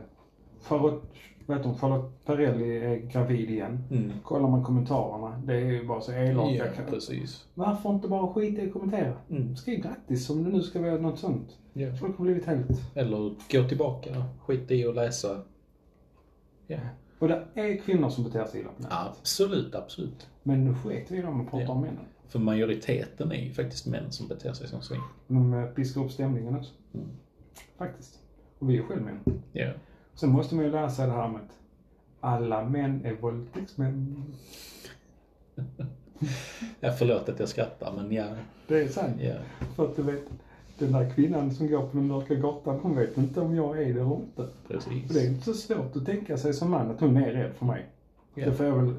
Charlotte, 0.63 1.03
vad 1.47 1.57
heter 1.57 1.69
hon, 1.71 1.79
Charlotte 1.79 2.25
Perrelli 2.25 2.77
är 2.77 2.97
gravid 2.97 3.51
igen. 3.51 3.85
Mm. 3.91 4.13
Kollar 4.25 4.49
man 4.49 4.65
kommentarerna. 4.65 5.43
Det 5.47 5.55
är 5.55 5.71
ju 5.71 5.87
bara 5.87 6.01
så 6.01 6.13
elaka. 6.13 6.55
Ja, 6.55 6.65
precis. 6.91 7.47
Varför 7.55 7.91
inte 7.91 8.09
bara 8.09 8.33
skita 8.33 8.63
i 8.63 8.67
att 8.67 8.73
kommentera? 8.73 9.13
Mm. 9.31 9.57
Skriv 9.57 9.83
grattis 9.83 10.31
om 10.31 10.45
det 10.45 10.51
nu 10.51 10.63
ska 10.63 10.81
vara 10.81 10.97
något 10.97 11.19
sånt. 11.19 11.57
Ja. 11.73 11.95
Folk 12.01 12.19
har 12.19 12.25
blivit 12.25 12.45
helt... 12.47 12.67
Eller 12.95 13.35
gå 13.53 13.69
tillbaka, 13.69 14.25
skit 14.47 14.71
i 14.71 14.87
att 14.87 14.95
läsa. 14.95 15.41
Ja. 16.67 16.79
Och 17.19 17.29
det 17.29 17.45
är 17.55 17.77
kvinnor 17.77 18.09
som 18.09 18.25
beter 18.25 18.45
sig 18.45 18.61
illa 18.61 18.71
på 18.77 18.83
nätet. 18.83 18.97
Absolut, 19.21 19.75
absolut. 19.75 20.27
Men 20.43 20.65
nu 20.65 20.75
skiter 20.75 21.15
vi 21.15 21.19
i 21.19 21.23
dem 21.23 21.41
och 21.41 21.51
pratar 21.51 21.65
Ja. 21.67 21.71
om 21.73 21.81
männen. 21.81 22.05
För 22.29 22.39
majoriteten 22.39 23.33
är 23.33 23.37
ju 23.45 23.51
faktiskt 23.53 23.87
män 23.87 24.13
som 24.13 24.29
beter 24.29 24.53
sig 24.53 24.69
som 24.69 24.83
svin. 24.83 25.01
De 25.29 25.55
eh, 25.55 25.65
piskar 25.67 26.05
upp 26.05 26.11
stämningen 26.11 26.57
också. 26.57 26.73
Mm. 26.95 27.07
Faktiskt. 27.79 28.19
Och 28.59 28.71
vi 28.71 28.79
är 28.79 28.83
själv 28.83 29.03
män. 29.03 29.43
Ja. 29.53 29.71
Sen 30.15 30.31
måste 30.31 30.55
man 30.55 30.65
ju 30.65 30.71
lära 30.71 30.91
sig 30.91 31.07
det 31.07 31.13
här 31.13 31.29
med 31.29 31.41
att 31.41 31.59
alla 32.21 32.65
män 32.65 33.01
är 33.05 33.13
våldtäktsmän. 33.15 34.25
ja, 36.81 36.93
förlåt 36.99 37.29
att 37.29 37.41
jag 37.41 37.49
skrattar 37.49 37.93
men 37.97 38.13
ja. 38.13 38.25
Det 38.69 38.83
är 38.83 38.89
sant. 38.89 39.17
ja. 39.21 39.35
För 39.77 39.85
att 39.85 39.97
du 39.97 40.03
vet, 40.03 40.23
den 40.79 40.93
där 40.93 41.11
kvinnan 41.15 41.55
som 41.55 41.69
går 41.69 41.87
på 41.87 41.97
den 41.97 42.07
mörka 42.07 42.35
gatan, 42.35 42.79
hon 42.83 42.97
vet 42.97 43.19
inte 43.19 43.41
om 43.41 43.55
jag 43.57 43.79
är 43.83 43.85
det 43.95 44.01
eller 44.01 44.15
inte. 44.17 44.35
För 44.37 44.49
det 44.69 44.75
är 44.75 44.79
Precis. 45.09 45.25
inte 45.25 45.45
så 45.45 45.55
svårt 45.55 45.97
att 45.97 46.07
tänka 46.07 46.37
sig 46.39 46.53
som 46.55 46.71
man 46.71 46.91
att 46.91 47.01
hon 47.01 47.17
är 47.17 47.33
rädd 47.33 47.53
för 47.59 47.67
mig. 47.67 47.87
Ja. 48.35 48.45
Det 48.47 48.53
får 48.53 48.67
jag 48.67 48.77
väl 48.77 48.89
eh, 48.89 48.95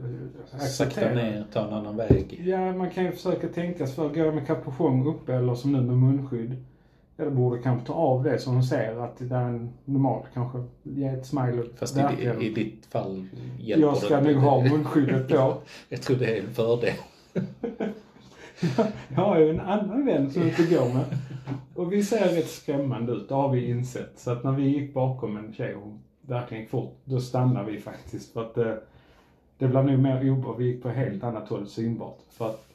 Sakta 0.46 0.65
acceptera. 0.65 1.13
ner, 1.15 1.46
ta 1.53 1.67
en 1.67 1.74
annan 1.74 1.98
väg. 1.98 2.41
Ja, 2.46 2.74
man 2.74 2.89
kan 2.89 3.03
ju 3.05 3.12
försöka 3.12 3.48
tänka 3.48 3.88
sig 3.88 3.96
för. 3.96 4.10
Går 4.10 4.17
jag 4.17 4.36
med 4.36 4.48
kapuschong 4.48 5.08
uppe 5.08 5.34
eller 5.34 5.55
som 5.55 5.72
nu 5.72 5.82
med 5.82 5.98
munskydd? 5.98 6.63
Jag 7.15 7.34
borde 7.34 7.62
kanske 7.62 7.88
ta 7.88 7.93
av 7.93 8.24
det 8.24 8.39
så 8.39 8.50
hon 8.50 8.63
ser 8.63 9.03
att 9.03 9.17
det 9.17 9.36
är 9.36 9.41
en 9.41 9.74
normal, 9.86 10.25
kanske 10.34 10.63
ge 10.84 11.08
ett 11.08 11.25
smile 11.25 11.63
Fast 11.75 11.98
i, 11.98 12.29
i 12.41 12.50
ditt 12.53 12.86
fall 12.86 13.27
hjälper 13.60 13.88
Jag 13.88 13.98
ska 13.98 14.22
nog 14.22 14.36
ha 14.36 14.63
munskyddet 14.63 15.27
på. 15.29 15.58
Jag 15.89 16.01
tror 16.01 16.17
det 16.17 16.38
är 16.38 16.43
en 16.43 16.53
fördel. 16.53 16.93
Jag 19.08 19.22
har 19.22 19.39
ju 19.39 19.50
en 19.50 19.60
annan 19.60 20.05
vän 20.05 20.32
som 20.32 20.43
inte 20.43 20.63
går 20.63 20.93
med. 20.93 21.05
Och 21.75 21.93
vi 21.93 22.03
ser 22.03 22.36
rätt 22.36 22.50
skrämmande 22.50 23.12
ut, 23.12 23.29
det 23.29 23.36
har 23.36 23.50
vi 23.50 23.70
insett. 23.70 24.20
Så 24.20 24.32
att 24.32 24.43
när 24.43 24.51
vi 24.51 24.63
gick 24.63 24.93
bakom 24.93 25.38
en 25.38 25.53
tjej 25.53 25.75
och 25.75 25.98
verkligen 26.22 26.62
gick 26.62 26.72
fort, 26.72 26.98
då 27.03 27.20
stannade 27.20 27.72
vi 27.72 27.79
faktiskt. 27.79 28.34
För 28.34 28.41
att 28.41 28.55
det, 28.55 28.82
det 29.58 29.67
blev 29.67 29.86
nog 29.86 30.00
mer 30.00 30.32
obehagligt, 30.32 30.60
vi 30.60 30.72
gick 30.74 30.84
på 30.84 30.89
helt 30.89 31.24
annat 31.24 31.50
håll 31.50 31.67
synbart. 31.67 32.20
För 32.29 32.50
att 32.50 32.73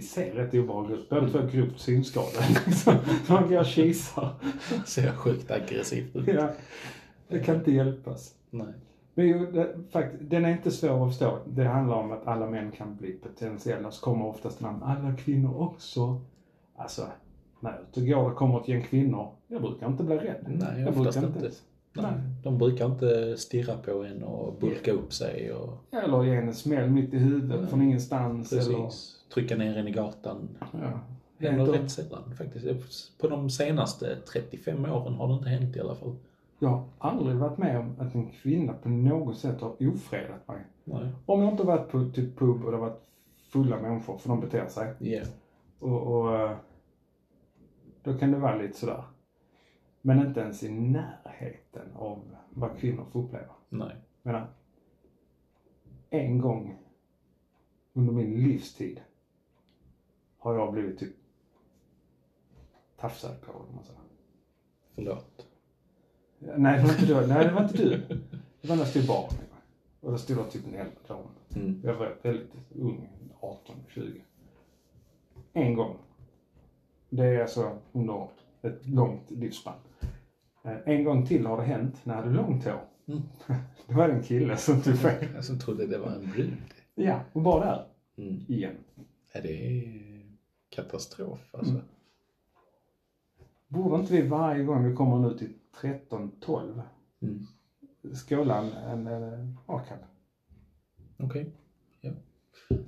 vi 0.00 0.06
ser 0.06 0.32
rätt 0.32 0.54
obehagliga 0.54 0.98
ut, 0.98 1.08
båda 1.08 1.28
två 1.28 1.38
är 1.38 1.50
grovt 1.50 1.78
synskadade. 1.78 3.00
Man 3.28 3.50
går 3.50 3.64
kisar. 3.64 4.34
Ser 4.86 5.12
sjukt 5.12 5.50
aggressivt 5.50 6.16
ut. 6.16 6.26
Ja, 6.26 6.50
det 7.28 7.40
kan 7.40 7.56
inte 7.56 7.72
hjälpas. 7.72 8.34
Nej. 8.50 8.66
Men 9.14 9.26
ju, 9.26 9.52
det, 9.52 9.74
fakt, 9.90 10.14
den 10.20 10.44
är 10.44 10.50
inte 10.50 10.70
svår 10.70 11.06
att 11.06 11.10
förstå. 11.10 11.38
Det 11.46 11.64
handlar 11.64 11.96
om 11.96 12.12
att 12.12 12.26
alla 12.26 12.50
män 12.50 12.70
kan 12.70 12.96
bli 12.96 13.12
potentiella. 13.12 13.90
Så 13.90 14.04
kommer 14.04 14.26
oftast 14.26 14.62
här, 14.62 14.78
alla 14.82 15.16
kvinnor 15.16 15.62
också. 15.62 16.20
Alltså, 16.76 17.06
när 17.60 17.70
jag 17.70 17.80
ute 17.80 18.00
går 18.00 18.30
och 18.30 18.36
kommer 18.36 18.60
ett 18.60 18.68
gäng 18.68 18.82
kvinnor, 18.82 19.32
jag 19.48 19.62
brukar 19.62 19.86
inte 19.86 20.04
bli 20.04 20.16
rädd. 20.16 20.44
Nej, 20.46 20.82
jag 20.82 20.94
brukar 20.94 21.26
inte. 21.26 21.40
Nej. 21.40 21.50
Nej. 21.92 22.12
De 22.42 22.58
brukar 22.58 22.86
inte 22.86 23.36
stirra 23.36 23.76
på 23.76 24.04
en 24.04 24.22
och 24.22 24.60
bulka 24.60 24.92
upp 24.92 25.12
sig 25.12 25.52
och 25.52 25.84
Eller 25.90 26.24
ge 26.24 26.34
en 26.34 26.54
smäll 26.54 26.90
mitt 26.90 27.14
i 27.14 27.18
huvudet 27.18 27.60
Nej. 27.60 27.68
från 27.68 27.82
ingenstans. 27.82 28.52
Eller, 28.52 28.62
precis 28.62 29.19
trycka 29.34 29.56
ner 29.56 29.76
en 29.76 29.88
i 29.88 29.92
gatan. 29.92 30.48
ja. 30.72 31.00
Händer 31.38 31.66
inte- 31.66 31.78
rätt 31.82 31.90
sällan 31.90 32.34
faktiskt. 32.36 33.18
På 33.18 33.28
de 33.28 33.50
senaste 33.50 34.16
35 34.32 34.84
åren 34.84 35.14
har 35.14 35.28
det 35.28 35.34
inte 35.34 35.48
hänt 35.48 35.76
i 35.76 35.80
alla 35.80 35.94
fall. 35.94 36.16
Jag 36.58 36.68
har 36.68 36.84
aldrig 36.98 37.36
varit 37.36 37.58
med 37.58 37.78
om 37.78 37.94
att 37.98 38.14
en 38.14 38.30
kvinna 38.30 38.72
på 38.72 38.88
något 38.88 39.38
sätt 39.38 39.60
har 39.60 39.88
ofredat 39.88 40.48
mig. 40.48 40.64
Nej. 40.84 41.08
Om 41.26 41.42
jag 41.42 41.50
inte 41.52 41.62
varit 41.62 41.90
på 41.90 42.10
typ 42.14 42.38
pub 42.38 42.64
och 42.64 42.72
det 42.72 42.76
varit 42.78 43.00
fulla 43.52 43.80
människor, 43.80 44.18
för 44.18 44.28
de 44.28 44.40
beter 44.40 44.66
sig. 44.66 44.94
Ja. 44.98 45.22
Och, 45.78 46.02
och 46.20 46.36
eh, 46.40 46.56
då 48.02 48.18
kan 48.18 48.32
det 48.32 48.38
vara 48.38 48.56
lite 48.56 48.78
sådär. 48.78 49.04
Men 50.02 50.26
inte 50.26 50.40
ens 50.40 50.62
i 50.62 50.70
närheten 50.70 51.92
av 51.96 52.18
vad 52.50 52.78
kvinnor 52.78 53.04
får 53.12 53.20
uppleva. 53.20 53.52
Nej. 53.68 53.96
Menar, 54.22 54.46
en 56.10 56.38
gång 56.40 56.78
under 57.92 58.12
min 58.12 58.42
livstid 58.42 59.00
har 60.40 60.54
jag 60.54 60.72
blivit 60.72 60.98
typ 60.98 61.12
tafsad 63.00 63.40
på, 63.40 63.52
om 63.52 63.74
man 63.74 63.84
säger. 63.84 64.00
Förlåt. 64.94 65.46
Nej, 66.38 66.76
det 66.78 66.82
var 66.86 66.90
inte 66.92 67.06
du. 67.06 67.26
Nej, 67.34 67.44
det 67.46 67.52
var 67.52 67.62
inte 67.62 67.76
du. 67.76 67.96
Det 68.60 68.68
var 68.68 68.76
när 68.76 68.82
jag 68.82 68.88
stod 68.88 69.04
i 69.04 69.06
baren. 69.06 69.34
Och 70.00 70.10
då 70.12 70.18
stod 70.18 70.36
det 70.36 70.50
typ 70.50 70.66
en 70.66 70.74
äldre 70.74 70.94
dam. 71.08 71.18
Mm. 71.56 71.80
Jag 71.84 71.94
var 71.94 72.16
väldigt 72.22 72.50
ung, 72.74 73.08
18, 73.40 73.76
20. 73.88 74.22
En 75.52 75.74
gång. 75.74 75.96
Det 77.10 77.24
är 77.24 77.40
alltså 77.42 77.78
under 77.92 78.28
ett 78.62 78.86
långt 78.86 79.30
livsspann. 79.30 79.74
Eh, 80.64 80.76
En 80.84 81.04
gång 81.04 81.26
till 81.26 81.46
har 81.46 81.56
det 81.56 81.62
hänt 81.62 82.00
när 82.04 82.14
jag 82.14 82.22
hade 82.22 82.34
långt 82.34 82.64
hår. 82.64 82.80
Mm. 83.08 83.22
Det 83.86 83.94
var 83.94 84.08
en 84.08 84.22
kille 84.22 84.56
som 84.56 84.80
fel. 84.82 85.28
Jag 85.34 85.44
som 85.44 85.58
trodde 85.58 85.86
det 85.86 85.98
var 85.98 86.08
en 86.10 86.30
brud. 86.30 86.56
Ja, 86.94 87.20
och 87.32 87.42
bara 87.42 87.64
där. 87.64 87.86
Mm. 88.16 88.44
Igen. 88.48 88.76
Ja, 89.34 89.40
det 89.40 89.66
är 89.66 90.09
katastrof 90.70 91.54
alltså. 91.54 91.72
Mm. 91.72 91.84
Borde 93.68 93.96
inte 94.00 94.12
vi 94.12 94.22
varje 94.28 94.64
gång 94.64 94.88
vi 94.88 94.94
kommer 94.96 95.18
nu 95.18 95.38
till 95.38 95.52
13-12 95.80 96.82
Mm. 97.22 97.46
skåla 98.14 98.58
en, 98.58 98.72
en, 98.72 99.06
en 99.06 99.58
akad? 99.66 99.98
Okej. 101.18 101.52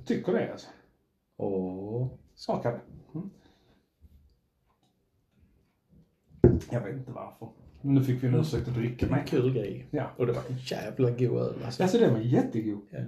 Tycker 0.05 0.33
det 0.33 0.51
alltså. 0.51 0.67
Och 1.35 2.19
Akad. 2.47 2.79
Mm. 3.13 3.29
Jag 6.71 6.81
vet 6.81 6.95
inte 6.95 7.11
varför. 7.11 7.49
Men 7.81 7.93
nu 7.95 8.03
fick 8.03 8.23
vi 8.23 8.27
en 8.27 8.35
ursäkt 8.35 8.67
att 8.67 8.73
dricka 8.73 9.05
en 9.05 9.11
med. 9.11 9.27
kul 9.27 9.53
grej. 9.53 9.87
Ja. 9.91 10.09
Och 10.17 10.27
det 10.27 10.33
var 10.33 10.41
en 10.49 10.57
jävla 10.57 11.11
god 11.11 11.37
öl 11.37 11.63
alltså. 11.65 11.83
Alltså 11.83 11.97
den 11.97 12.13
var 12.13 12.19
jättegod. 12.19 12.81
Ja. 12.89 12.99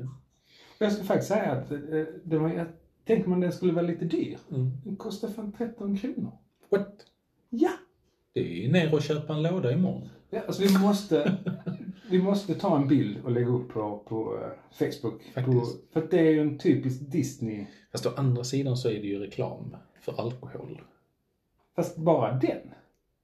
Jag 0.79 0.91
skulle 0.91 1.08
faktiskt 1.08 1.27
säga 1.29 1.51
att 1.51 1.72
eh, 1.72 1.77
den 2.24 2.41
var, 2.44 2.50
jag 2.50 2.67
tänkte 3.05 3.29
man 3.29 3.39
den 3.39 3.51
skulle 3.51 3.74
vara 3.74 3.85
lite 3.85 4.05
dyr. 4.05 4.38
Mm. 4.51 4.71
Den 4.83 4.95
kostar 4.95 5.27
fan 5.27 5.51
13 5.51 5.97
kronor. 5.97 6.31
What? 6.69 7.05
Ja! 7.50 7.71
Det 8.33 8.39
är 8.39 8.63
ju 8.63 8.71
ner 8.71 8.93
och 8.93 9.01
köpa 9.01 9.33
en 9.33 9.41
låda 9.41 9.71
imorgon. 9.71 10.09
ja 10.29 10.41
alltså 10.47 10.63
vi 10.63 10.77
måste, 10.79 11.38
vi 12.09 12.21
måste 12.21 12.55
ta 12.55 12.77
en 12.77 12.88
bild 12.88 13.17
och 13.24 13.31
lägga 13.31 13.47
upp 13.47 13.69
på, 13.69 14.03
på 14.07 14.39
eh, 14.41 14.51
Facebook. 14.71 15.21
På, 15.33 15.65
för 15.93 16.03
att 16.03 16.12
det 16.12 16.19
är 16.19 16.31
ju 16.31 16.41
en 16.41 16.57
typisk 16.57 17.12
Disney. 17.12 17.65
Fast 17.91 18.05
å 18.05 18.09
andra 18.17 18.43
sidan 18.43 18.77
så 18.77 18.89
är 18.89 19.01
det 19.01 19.07
ju 19.07 19.19
reklam 19.19 19.75
för 20.01 20.21
alkohol. 20.21 20.81
Fast 21.75 21.97
bara 21.97 22.33
den. 22.33 22.71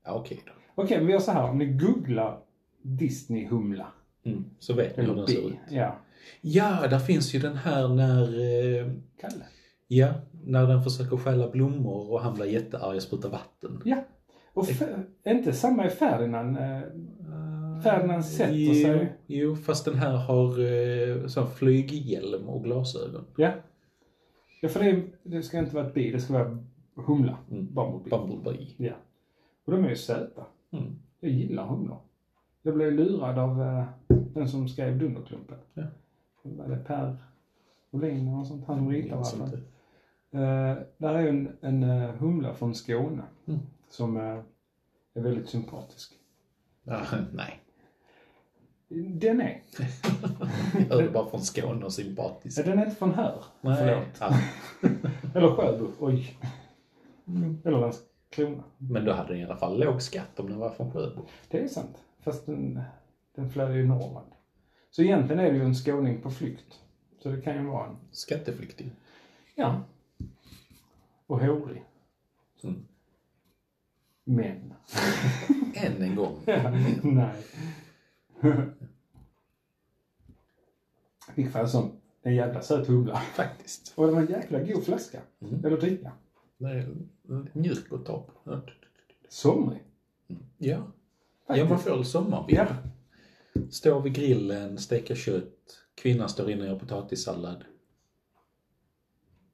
Ja, 0.05 0.13
okej 0.13 0.43
då. 0.45 0.51
Okej, 0.83 0.97
men 0.97 1.07
vi 1.07 1.13
gör 1.13 1.19
så 1.19 1.31
här. 1.31 1.49
Om 1.49 1.57
ni 1.57 1.65
googlar 1.65 2.39
Disney-humla. 2.81 3.87
Mm. 4.23 4.45
Så 4.59 4.73
vet 4.73 4.97
ni 4.97 5.03
hur 5.03 5.15
den 5.15 5.27
ser 5.27 5.47
ut. 5.47 5.55
Ja. 5.69 5.95
Ja, 6.41 6.87
där 6.87 6.99
finns 6.99 7.35
ju 7.35 7.39
den 7.39 7.55
här 7.57 7.87
när, 7.87 8.23
eh, 8.23 8.91
Kalle. 9.21 9.45
Ja, 9.95 10.13
när 10.43 10.67
den 10.67 10.83
försöker 10.83 11.17
stjäla 11.17 11.49
blommor 11.49 12.11
och 12.11 12.21
han 12.21 12.33
blir 12.33 12.45
jättearg 12.45 12.95
och 12.95 13.01
sprutar 13.03 13.29
vatten. 13.29 13.81
Ja. 13.85 14.03
Och 14.53 14.65
Fe- 14.65 15.03
inte 15.25 15.53
samma 15.53 15.85
i 15.85 15.89
Ferdinand. 15.89 16.57
eh, 16.57 16.79
Ferdinand 17.83 18.25
sätter 18.25 18.53
jo, 18.53 18.73
sig. 18.73 19.13
Jo, 19.27 19.55
fast 19.55 19.85
den 19.85 19.95
här 19.95 20.17
har 20.17 20.59
eh, 20.59 21.27
sån 21.27 21.47
flyghjälm 21.47 22.49
och 22.49 22.63
glasögon. 22.63 23.25
Ja. 23.37 23.51
Ja, 24.61 24.69
för 24.69 24.79
det, 24.79 25.03
det 25.23 25.43
ska 25.43 25.59
inte 25.59 25.75
vara 25.75 25.87
ett 25.87 25.93
bi, 25.93 26.11
det 26.11 26.19
ska 26.19 26.33
vara 26.33 26.57
humla. 26.95 27.37
Mm. 27.51 27.73
Bumblebee. 27.73 28.09
Bumblebee. 28.09 28.67
Ja. 28.77 28.93
Och 29.65 29.71
de 29.71 29.85
är 29.85 29.89
ju 29.89 29.95
söta. 29.95 30.45
Mm. 30.71 30.99
Jag 31.19 31.31
gillar 31.31 31.65
humlor. 31.67 31.97
Jag 32.61 32.75
blev 32.75 32.91
lurad 32.93 33.39
av 33.39 33.61
eh, 33.61 33.83
den 34.07 34.47
som 34.47 34.67
skrev 34.67 34.99
Dunderklumpen. 34.99 35.57
Ja. 35.73 35.83
Var 36.43 36.67
det 36.67 36.77
Per 36.77 37.17
Olin 37.91 38.11
eller 38.21 38.31
något 38.31 38.47
sånt? 38.47 38.65
Han 38.67 38.77
som 38.77 38.89
ritar 38.89 39.23
där 40.97 41.13
är 41.15 41.27
en, 41.27 41.57
en 41.61 41.83
eh, 41.83 42.09
humla 42.15 42.53
från 42.53 42.75
Skåne 42.75 43.23
Mm. 43.47 43.59
som 43.89 44.17
eh, 44.17 44.39
är 45.13 45.21
väldigt 45.21 45.49
sympatisk. 45.49 46.13
Nej. 47.33 47.59
Den 49.19 49.41
är. 49.41 49.61
Jag 50.89 50.95
hörde 50.95 51.09
bara 51.09 51.29
från 51.29 51.41
Skåne 51.41 51.85
och 51.85 51.93
sympatisk. 51.93 52.65
Den 52.65 52.79
är 52.79 52.85
inte 52.85 52.95
från 52.97 53.13
här. 53.13 53.43
Nej. 53.61 53.77
Förlåt. 53.77 54.17
Ja. 54.19 54.33
Eller 55.35 55.55
Sjöbo. 55.55 55.87
Oj. 55.99 56.37
Eller 57.65 57.79
Landskrona. 57.79 58.63
Men 58.77 59.05
då 59.05 59.11
hade 59.13 59.29
den 59.29 59.37
i 59.41 59.45
alla 59.45 59.57
fall 59.57 59.79
låg 59.79 60.01
skatt 60.01 60.39
om 60.39 60.49
den 60.49 60.59
var 60.59 60.69
från 60.69 60.91
Sjöbo. 60.91 61.21
Det 61.49 61.59
är 61.63 61.67
sant. 61.67 61.97
fast 62.19 62.45
den, 62.45 62.81
den 63.35 63.49
flög 63.49 63.75
ju 63.75 63.81
i 63.83 63.87
Norrland. 63.87 64.31
Så 64.91 65.01
egentligen 65.01 65.39
är 65.39 65.51
det 65.51 65.57
ju 65.57 65.63
en 65.65 65.75
skåning 65.75 66.21
på 66.21 66.31
flykt. 66.31 66.79
Så 67.23 67.29
det 67.29 67.41
kan 67.41 67.55
ju 67.55 67.63
vara 67.69 67.87
en, 67.87 67.97
Skatteflykting. 68.11 68.91
ja. 69.55 69.81
Och 71.31 71.39
hårig. 71.39 71.85
Mm. 72.63 72.85
Men. 74.23 74.73
Än 75.75 76.01
en 76.01 76.15
gång. 76.15 76.39
Nej. 77.03 77.43
Fick 81.35 81.51
fan 81.51 81.69
som 81.69 81.91
en 82.21 82.35
jävla 82.35 82.61
söt 82.61 82.87
humla. 82.87 83.15
Faktiskt. 83.15 83.93
Och 83.95 84.07
det 84.07 84.13
var 84.13 84.21
en 84.21 84.27
jäkla 84.27 84.59
god 84.59 84.83
flaska. 84.83 85.21
Mm. 85.39 85.65
Eller 85.65 85.77
dricka. 85.77 86.11
Är 86.59 86.95
mjuk 87.53 87.91
och 87.91 88.05
topp. 88.05 88.31
Somrig. 89.29 89.83
Ja. 90.57 90.67
Ja, 90.67 90.83
Faktiskt. 91.47 91.69
man 91.69 91.79
får 91.79 91.89
väl 91.89 92.05
sommarbild. 92.05 92.59
Ja. 92.59 92.67
Stå 93.69 93.99
vid 93.99 94.13
grillen, 94.13 94.77
steka 94.77 95.15
kött. 95.15 95.77
Kvinnan 95.95 96.29
står 96.29 96.51
inne 96.51 96.61
och 96.61 96.67
gör 96.67 96.79
potatissallad. 96.79 97.63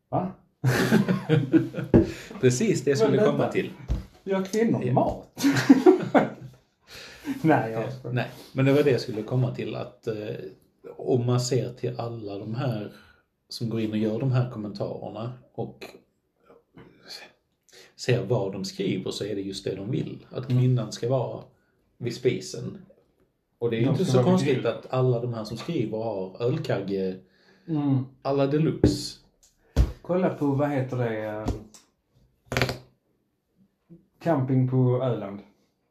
Va? 0.10 0.32
Precis 2.42 2.84
det 2.84 2.92
jag 2.92 2.98
skulle 2.98 3.18
komma 3.26 3.48
till. 3.48 3.70
Gör 4.24 4.46
kvinnor 4.46 4.84
Ja. 4.86 4.94
mat? 4.94 5.44
Nej, 7.42 7.72
jag. 7.72 8.14
Nej, 8.14 8.28
men 8.52 8.66
det 8.66 8.74
var 8.74 8.84
det 8.84 8.92
jag 8.92 9.02
skulle 9.02 9.24
komma 9.24 9.56
till 9.56 9.76
att 9.76 10.08
eh, 10.08 10.14
om 10.98 11.26
man 11.26 11.42
ser 11.42 11.74
till 11.74 12.00
alla 12.00 12.38
de 12.40 12.56
här 12.56 12.92
som 13.50 13.70
går 13.70 13.80
in 13.82 13.92
och 13.92 13.98
gör 13.98 14.20
de 14.20 14.32
här 14.32 14.50
kommentarerna 14.52 15.34
och 15.54 15.86
ser 17.96 18.24
vad 18.26 18.52
de 18.52 18.66
skriver 18.66 19.12
så 19.12 19.26
är 19.26 19.36
det 19.36 19.42
just 19.42 19.64
det 19.64 19.76
de 19.76 19.92
vill. 19.92 20.18
Att 20.32 20.50
Mm. 20.50 20.62
kvinnan 20.62 20.92
ska 20.92 21.10
vara 21.10 21.44
vid 21.98 22.16
spisen. 22.16 22.78
Och 23.60 23.70
det 23.70 23.76
är 23.76 23.80
ju 23.80 23.86
De 23.86 23.92
inte 23.92 24.06
så 24.06 24.24
konstigt 24.24 24.66
att 24.66 24.86
alla 24.94 25.20
de 25.20 25.34
här 25.34 25.44
som 25.44 25.58
skriver 25.58 25.98
har 25.98 26.42
ölkagge 26.44 27.16
Mm. 27.68 28.04
alla 28.22 28.48
deluxe. 28.48 29.20
Kolla 30.08 30.30
på, 30.30 30.46
vad 30.46 30.70
heter 30.70 30.98
det? 30.98 31.26
eh, 31.26 31.46
Camping 34.20 34.70
på 34.70 35.04
Öland. 35.04 35.40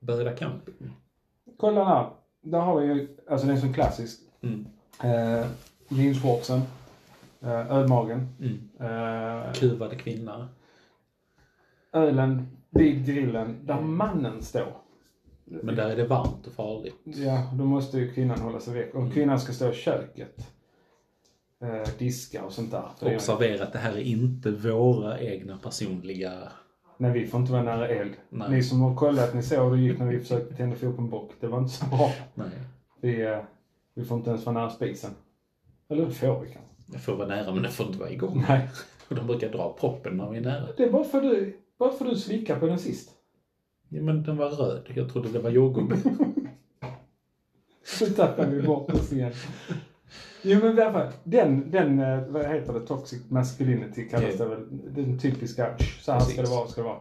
Böda 0.01 0.33
camping. 0.33 0.75
Kolla 1.57 1.85
där. 1.85 2.11
Där 2.43 2.59
har 2.61 2.81
vi 2.81 2.87
ju, 2.87 3.17
alltså 3.31 3.47
den 3.47 3.61
som 3.61 3.73
klassisk. 3.75 4.21
Mm. 4.41 4.67
Eh, 5.03 5.47
jeansshortsen. 5.89 6.61
Eh, 7.41 7.73
ölmagen. 7.73 8.29
Mm. 8.41 8.69
Eh, 8.81 9.53
Kuvad 9.53 9.99
kvinna. 10.01 10.49
ölen 11.93 12.47
vid 12.71 13.07
grillen 13.07 13.67
där 13.67 13.81
mannen 13.81 14.43
står. 14.43 14.77
Men 15.45 15.75
där 15.77 15.91
är 15.91 15.97
det 15.97 16.07
varmt 16.07 16.47
och 16.47 16.53
farligt. 16.53 16.97
Ja, 17.05 17.51
då 17.55 17.65
måste 17.65 17.99
ju 17.99 18.13
kvinnan 18.13 18.39
hålla 18.41 18.61
sig 18.61 18.75
väck. 18.75 18.95
Och 18.95 19.13
kvinnan 19.13 19.41
ska 19.41 19.53
stå 19.53 19.71
i 19.71 19.75
köket. 19.75 20.53
Eh, 21.63 21.89
diska 21.99 22.45
och 22.45 22.53
sånt 22.53 22.71
där. 22.71 23.15
Observera 23.15 23.65
att 23.65 23.73
det 23.73 23.79
här 23.79 23.93
är 23.93 24.01
inte 24.01 24.51
våra 24.51 25.21
egna 25.21 25.59
personliga... 25.59 26.33
Nej, 26.99 27.13
vi 27.13 27.27
får 27.27 27.41
inte 27.41 27.53
vara 27.53 27.63
nära 27.63 27.89
eld. 27.89 28.13
Nej. 28.29 28.51
Ni 28.51 28.63
som 28.63 28.81
har 28.81 28.97
kollat, 28.97 29.35
ni 29.35 29.43
såg 29.43 29.71
hur 29.71 29.77
det 29.77 29.83
gick 29.83 29.99
när 29.99 30.07
vi 30.07 30.21
försökte 30.21 30.57
tända 30.57 30.77
en 30.81 31.11
bock. 31.11 31.33
Det 31.41 31.47
var 31.47 31.59
inte 31.59 31.73
så 31.73 31.87
bra. 31.87 32.13
Nej. 32.35 32.49
Vi, 33.01 33.23
eh, 33.23 33.39
vi 33.95 34.05
får 34.05 34.19
inte 34.19 34.31
ens 34.31 34.47
vara 34.47 34.59
nära 34.59 34.71
spisen. 34.71 35.11
Eller 35.89 36.07
det 36.07 36.13
får 36.13 36.41
vi 36.41 36.53
kanske. 36.53 36.93
Jag 36.93 37.01
får 37.03 37.17
vara 37.17 37.29
nära 37.29 37.55
men 37.55 37.63
det 37.63 37.69
får 37.69 37.87
inte 37.87 37.99
vara 37.99 38.11
igång. 38.11 38.45
Nej. 38.49 38.69
Och 39.09 39.17
de 39.17 39.27
brukar 39.27 39.49
dra 39.49 39.77
proppen 39.81 40.17
när 40.17 40.31
vi 40.31 40.39
är 40.39 40.43
nära. 40.43 40.69
Det 40.77 40.85
är 40.85 40.91
bara 40.91 41.05
för 41.05 41.21
du, 41.21 41.57
bara 41.79 41.93
för 41.93 42.05
du 42.05 42.17
slickar 42.17 42.61
på 42.61 42.67
den 42.67 42.79
sist. 42.79 43.11
Ja, 43.89 44.03
men 44.03 44.23
den 44.23 44.37
var 44.37 44.51
röd. 44.51 44.93
Jag 44.95 45.13
trodde 45.13 45.29
det 45.29 45.39
var 45.39 45.51
jordgubb. 45.51 45.93
Så 47.85 48.07
tappar 48.07 48.47
vi 48.47 48.63
bort 48.63 48.91
oss 48.91 49.13
igen. 49.13 49.33
Jo 50.43 50.59
men 50.63 50.79
i 50.79 50.81
alla 50.81 50.93
fall, 50.93 51.13
den, 51.25 51.71
den, 51.71 51.99
eh, 52.01 52.23
vad 52.29 52.47
heter 52.47 52.73
det, 52.73 52.81
toxic 52.87 53.31
masculinity 53.31 54.09
kallas 54.09 54.35
Ja. 54.39 54.45
det 54.45 54.51
väl. 54.51 54.67
Den 54.95 55.19
typiska, 55.19 55.77
så 56.01 56.13
här 56.13 56.21
ska 56.21 56.43
det 56.43 56.51
vara, 56.51 56.67
ska 56.69 56.83
det 56.83 56.89
vara. 56.89 56.99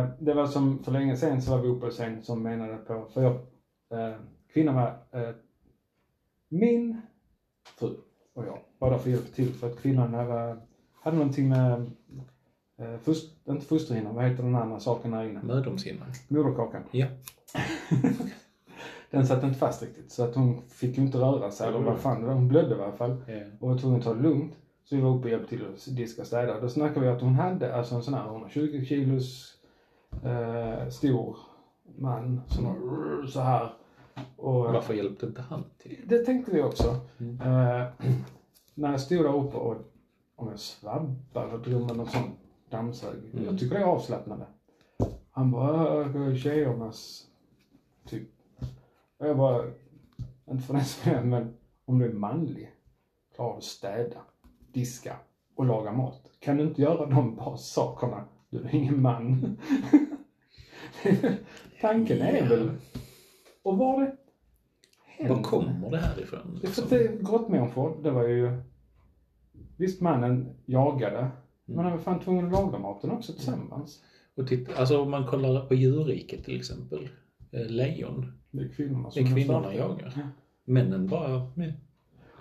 Eh, 0.00 0.08
det 0.18 0.34
var 0.34 0.46
som, 0.46 0.84
för 0.84 0.92
länge 0.92 1.16
sedan 1.16 1.42
så 1.42 1.50
var 1.50 1.58
vi 1.62 1.68
uppe 1.68 1.86
hos 1.86 2.00
en 2.00 2.22
som 2.22 2.42
menade 2.42 2.76
på, 2.76 3.06
för 3.14 3.22
jag, 3.22 3.32
eh, 4.00 4.14
kvinnan 4.52 4.74
var 4.74 4.94
min 6.50 7.00
fru 7.78 7.94
och 8.34 8.46
jag 8.46 8.58
var 8.78 8.90
där 8.90 8.98
för 8.98 9.10
att 9.10 9.14
hjälpa 9.14 9.34
till 9.34 9.54
för 9.54 9.70
att 9.70 9.82
kvinnan 9.82 10.14
hade, 10.14 10.56
hade 11.02 11.16
någonting 11.16 11.48
med, 11.48 11.90
eh, 12.78 12.98
fust, 13.02 13.32
inte 13.48 13.66
fosterhinnan, 13.66 14.14
vad 14.14 14.24
heter 14.24 14.42
den 14.42 14.54
andra 14.54 14.80
saken 14.80 15.10
där 15.10 15.24
inne? 15.24 15.40
Mödomshinna. 15.42 16.06
Moderkakan. 16.28 16.82
Ja. 16.90 17.06
Den 19.12 19.26
satt 19.26 19.42
inte 19.44 19.58
fast 19.58 19.82
riktigt 19.82 20.10
så 20.12 20.24
att 20.24 20.34
hon 20.34 20.62
fick 20.68 20.98
ju 20.98 21.04
inte 21.04 21.18
röra 21.18 21.50
sig 21.50 21.68
eller 21.68 21.78
vad 21.78 21.98
fan 21.98 22.20
det 22.20 22.26
var. 22.26 22.34
Hon 22.34 22.48
blödde 22.48 22.76
i 22.76 22.82
alla 22.82 22.92
fall 22.92 23.16
Ja. 23.26 23.34
och 23.60 23.68
var 23.68 23.78
tvungen 23.78 23.98
att 23.98 24.04
ta 24.04 24.14
det 24.14 24.22
lugnt. 24.22 24.52
Så 24.84 24.96
vi 24.96 25.02
var 25.02 25.10
uppe 25.10 25.24
och 25.24 25.30
hjälpte 25.30 25.48
till 25.48 25.66
att 25.66 25.96
diska 25.96 26.22
och 26.22 26.26
städa. 26.26 26.60
Då 26.60 26.68
snackade 26.68 27.00
vi 27.06 27.12
att 27.12 27.20
hon 27.20 27.34
hade 27.34 27.74
alltså 27.76 27.94
en 27.94 28.02
sån 28.02 28.14
här 28.14 28.26
120 28.26 28.84
kilos 28.88 29.54
eh, 30.24 30.88
stor 30.88 31.36
man 31.98 32.40
som 32.48 32.64
var 32.64 33.26
så 33.26 33.40
här. 33.40 33.72
Och 34.36 34.66
eh, 34.66 34.72
Varför 34.72 34.94
hjälpte 34.94 35.26
inte 35.26 35.42
han 35.42 35.64
till? 35.78 35.98
det 36.06 36.18
tänkte 36.18 36.52
vi 36.52 36.62
också. 36.62 36.96
Mm. 37.18 37.40
Eh, 37.40 37.86
när 38.74 38.90
jag 38.90 39.00
stod 39.00 39.24
där 39.24 39.36
uppe 39.46 39.56
och 39.56 39.76
om 40.36 40.48
jag 40.48 40.58
svabbade 40.58 41.48
eller 41.48 41.58
drog 41.58 41.80
med 41.86 41.96
någon 41.96 42.06
sån 42.06 42.30
dammsög. 42.70 43.18
Mm. 43.32 43.44
Jag 43.44 43.58
tycker 43.58 43.74
det 43.74 43.80
är 43.82 43.86
avslappnande. 43.86 44.46
Han 45.30 45.50
bara, 45.50 46.00
"Äh, 46.04 46.34
tjejernas 46.34 47.26
typ. 48.08 48.28
Och 49.22 49.28
jag 49.28 49.36
bara, 49.36 49.64
inte 50.50 50.62
för 50.62 50.74
den 50.74 51.16
är, 51.16 51.24
men 51.24 51.54
om 51.84 51.98
du 51.98 52.04
är 52.04 52.12
manlig, 52.12 52.70
klarar 53.34 53.50
av 53.50 53.56
att 53.56 53.64
städa, 53.64 54.20
diska 54.72 55.16
och 55.56 55.66
laga 55.66 55.92
mat. 55.92 56.30
Kan 56.40 56.56
du 56.56 56.62
inte 56.62 56.82
göra 56.82 57.06
de 57.06 57.36
bassakerna, 57.36 58.24
du 58.50 58.58
är 58.58 58.74
ingen 58.74 59.02
man. 59.02 59.56
Tanken 61.80 62.22
är 62.22 62.48
väl, 62.48 62.70
och 63.62 63.78
var 63.78 64.00
det 64.00 65.28
Var 65.28 65.42
kommer 65.42 65.90
det 65.90 65.98
här 65.98 66.20
ifrån? 66.20 66.58
det 66.60 66.66
är 66.66 66.70
för 66.70 66.82
liksom? 66.82 66.98
det 66.98 67.30
grottmänniskor, 67.30 68.02
det 68.02 68.10
var 68.10 68.28
ju... 68.28 68.62
Visst, 69.76 70.00
mannen 70.00 70.56
jagade, 70.66 71.30
men 71.64 71.78
han 71.78 71.92
var 71.92 71.98
fan 71.98 72.20
tvungen 72.20 72.46
att 72.46 72.52
laga 72.52 72.78
maten 72.78 73.10
också 73.10 73.32
tillsammans. 73.32 74.02
Och 74.36 74.48
titta, 74.48 74.74
alltså 74.74 75.02
om 75.02 75.10
man 75.10 75.26
kollar 75.26 75.66
på 75.66 75.74
djurriket 75.74 76.44
till 76.44 76.56
exempel. 76.56 77.08
Eh, 77.50 77.66
lejon. 77.66 78.41
Det 78.52 78.62
är 78.62 78.68
kvinnorna 78.68 79.10
Det 79.14 79.20
är 79.20 79.24
som 79.24 79.34
kvinnorna 79.34 79.74
jagar. 79.74 80.12
Ja. 80.16 80.22
Männen 80.64 81.06
bara... 81.06 81.46
med. 81.54 81.72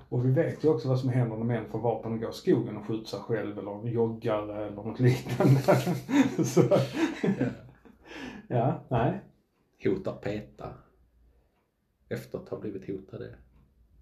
Och 0.09 0.25
vi 0.25 0.31
vet 0.31 0.63
ju 0.63 0.69
också 0.69 0.89
vad 0.89 0.99
som 0.99 1.09
händer 1.09 1.37
när 1.37 1.45
män 1.45 1.65
får 1.71 1.79
vapen 1.79 2.13
och 2.13 2.19
går 2.19 2.29
i 2.29 2.33
skogen 2.33 2.77
och 2.77 2.85
skjuter 2.85 3.05
sig 3.05 3.19
själv 3.19 3.59
eller 3.59 3.87
joggar 3.87 4.43
eller 4.43 4.71
något 4.71 4.99
liknande. 4.99 5.59
Så, 6.45 6.61
Ja. 6.61 7.45
ja, 8.47 8.83
nej. 8.87 9.21
Hotar 9.83 10.13
peta. 10.13 10.73
Efter 12.09 12.37
att 12.37 12.49
ha 12.49 12.59
blivit 12.59 12.87
hotade. 12.87 13.35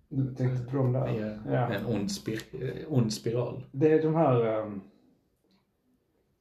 Du 0.10 0.36
tänkte 0.36 0.72
på 0.72 0.78
dem 0.78 0.94
där. 0.94 1.08
Ja. 1.08 1.54
Ja. 1.54 1.74
En 1.74 1.86
ond, 1.86 2.12
spir 2.12 2.42
eh, 2.62 2.94
ond 2.94 3.14
spiral. 3.14 3.64
Det 3.72 3.92
är 3.92 4.04
de 4.04 4.16
här... 4.16 4.62
Um, 4.62 4.82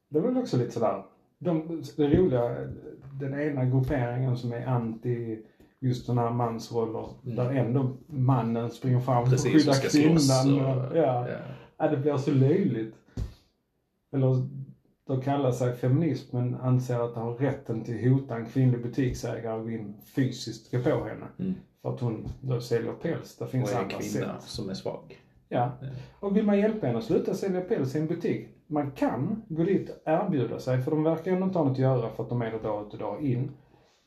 det 0.09 0.19
är 0.19 0.23
väl 0.23 0.37
också 0.37 0.57
lite 0.57 0.71
sådär. 0.71 1.03
De, 1.37 1.83
det 1.97 2.07
roliga, 2.07 2.67
den 3.19 3.39
ena 3.39 3.65
grupperingen 3.65 4.37
som 4.37 4.53
är 4.53 4.65
anti 4.65 5.45
just 5.79 6.05
sådana 6.05 6.21
här 6.21 6.31
mansroller. 6.31 7.09
Mm. 7.23 7.35
Där 7.35 7.51
ändå 7.51 7.97
mannen 8.07 8.71
springer 8.71 8.99
fram 8.99 9.23
och 9.23 9.29
Precis, 9.29 9.53
skyddar 9.53 9.69
och 9.69 9.75
slåss. 9.75 9.91
kvinnan. 9.93 10.65
Och, 10.65 10.91
Och, 10.91 10.97
ja. 10.97 11.29
ja. 11.29 11.37
ja, 11.77 11.87
det 11.87 11.97
blir 11.97 12.17
så 12.17 12.31
löjligt. 12.31 12.95
Eller 14.13 14.43
de 15.07 15.21
kallar 15.21 15.51
sig 15.51 15.75
feminism 15.75 16.37
men 16.37 16.55
anser 16.55 16.99
att 16.99 17.13
de 17.13 17.23
har 17.23 17.33
rätten 17.33 17.83
till 17.83 17.95
att 18.05 18.11
hota 18.11 18.35
en 18.35 18.45
kvinnlig 18.45 18.81
butiksägare 18.83 19.57
och 19.59 19.63
gå 19.63 19.69
in 19.69 19.93
fysiskt 20.15 20.71
på 20.71 20.77
henne. 20.89 21.27
Mm. 21.39 21.53
För 21.81 21.93
att 21.93 21.99
hon 21.99 22.27
då 22.41 22.61
säljer 22.61 22.93
päls. 22.93 23.35
Det 23.37 23.43
Och 23.45 23.49
finns 23.51 23.71
är 23.71 23.75
en 23.75 23.83
andra 23.83 23.97
kvinna 23.97 24.39
sätt. 24.39 24.49
som 24.49 24.69
är 24.69 24.73
svag. 24.73 25.21
Ja. 25.49 25.71
Ja. 25.81 25.87
Och 26.19 26.37
vill 26.37 26.45
man 26.45 26.59
hjälpa 26.59 26.87
henne 26.87 26.99
att 26.99 27.05
sluta 27.05 27.33
sälja 27.33 27.61
päls 27.61 27.95
i 27.95 27.99
en 27.99 28.07
butik, 28.07 28.47
man 28.67 28.91
kan 28.91 29.43
gå 29.47 29.63
dit 29.63 29.89
och 29.89 30.11
erbjuda 30.11 30.59
sig, 30.59 30.81
för 30.81 30.91
de 30.91 31.03
verkar 31.03 31.31
ändå 31.31 31.45
inte 31.45 31.57
ha 31.59 31.65
något 31.65 31.71
att 31.73 31.79
göra 31.79 32.09
för 32.09 32.23
att 32.23 32.29
de 32.29 32.41
är 32.41 32.51
det 32.51 32.59
dag 32.59 32.87
ut 32.87 32.93
och 32.93 32.99
dag 32.99 33.25
in. 33.25 33.51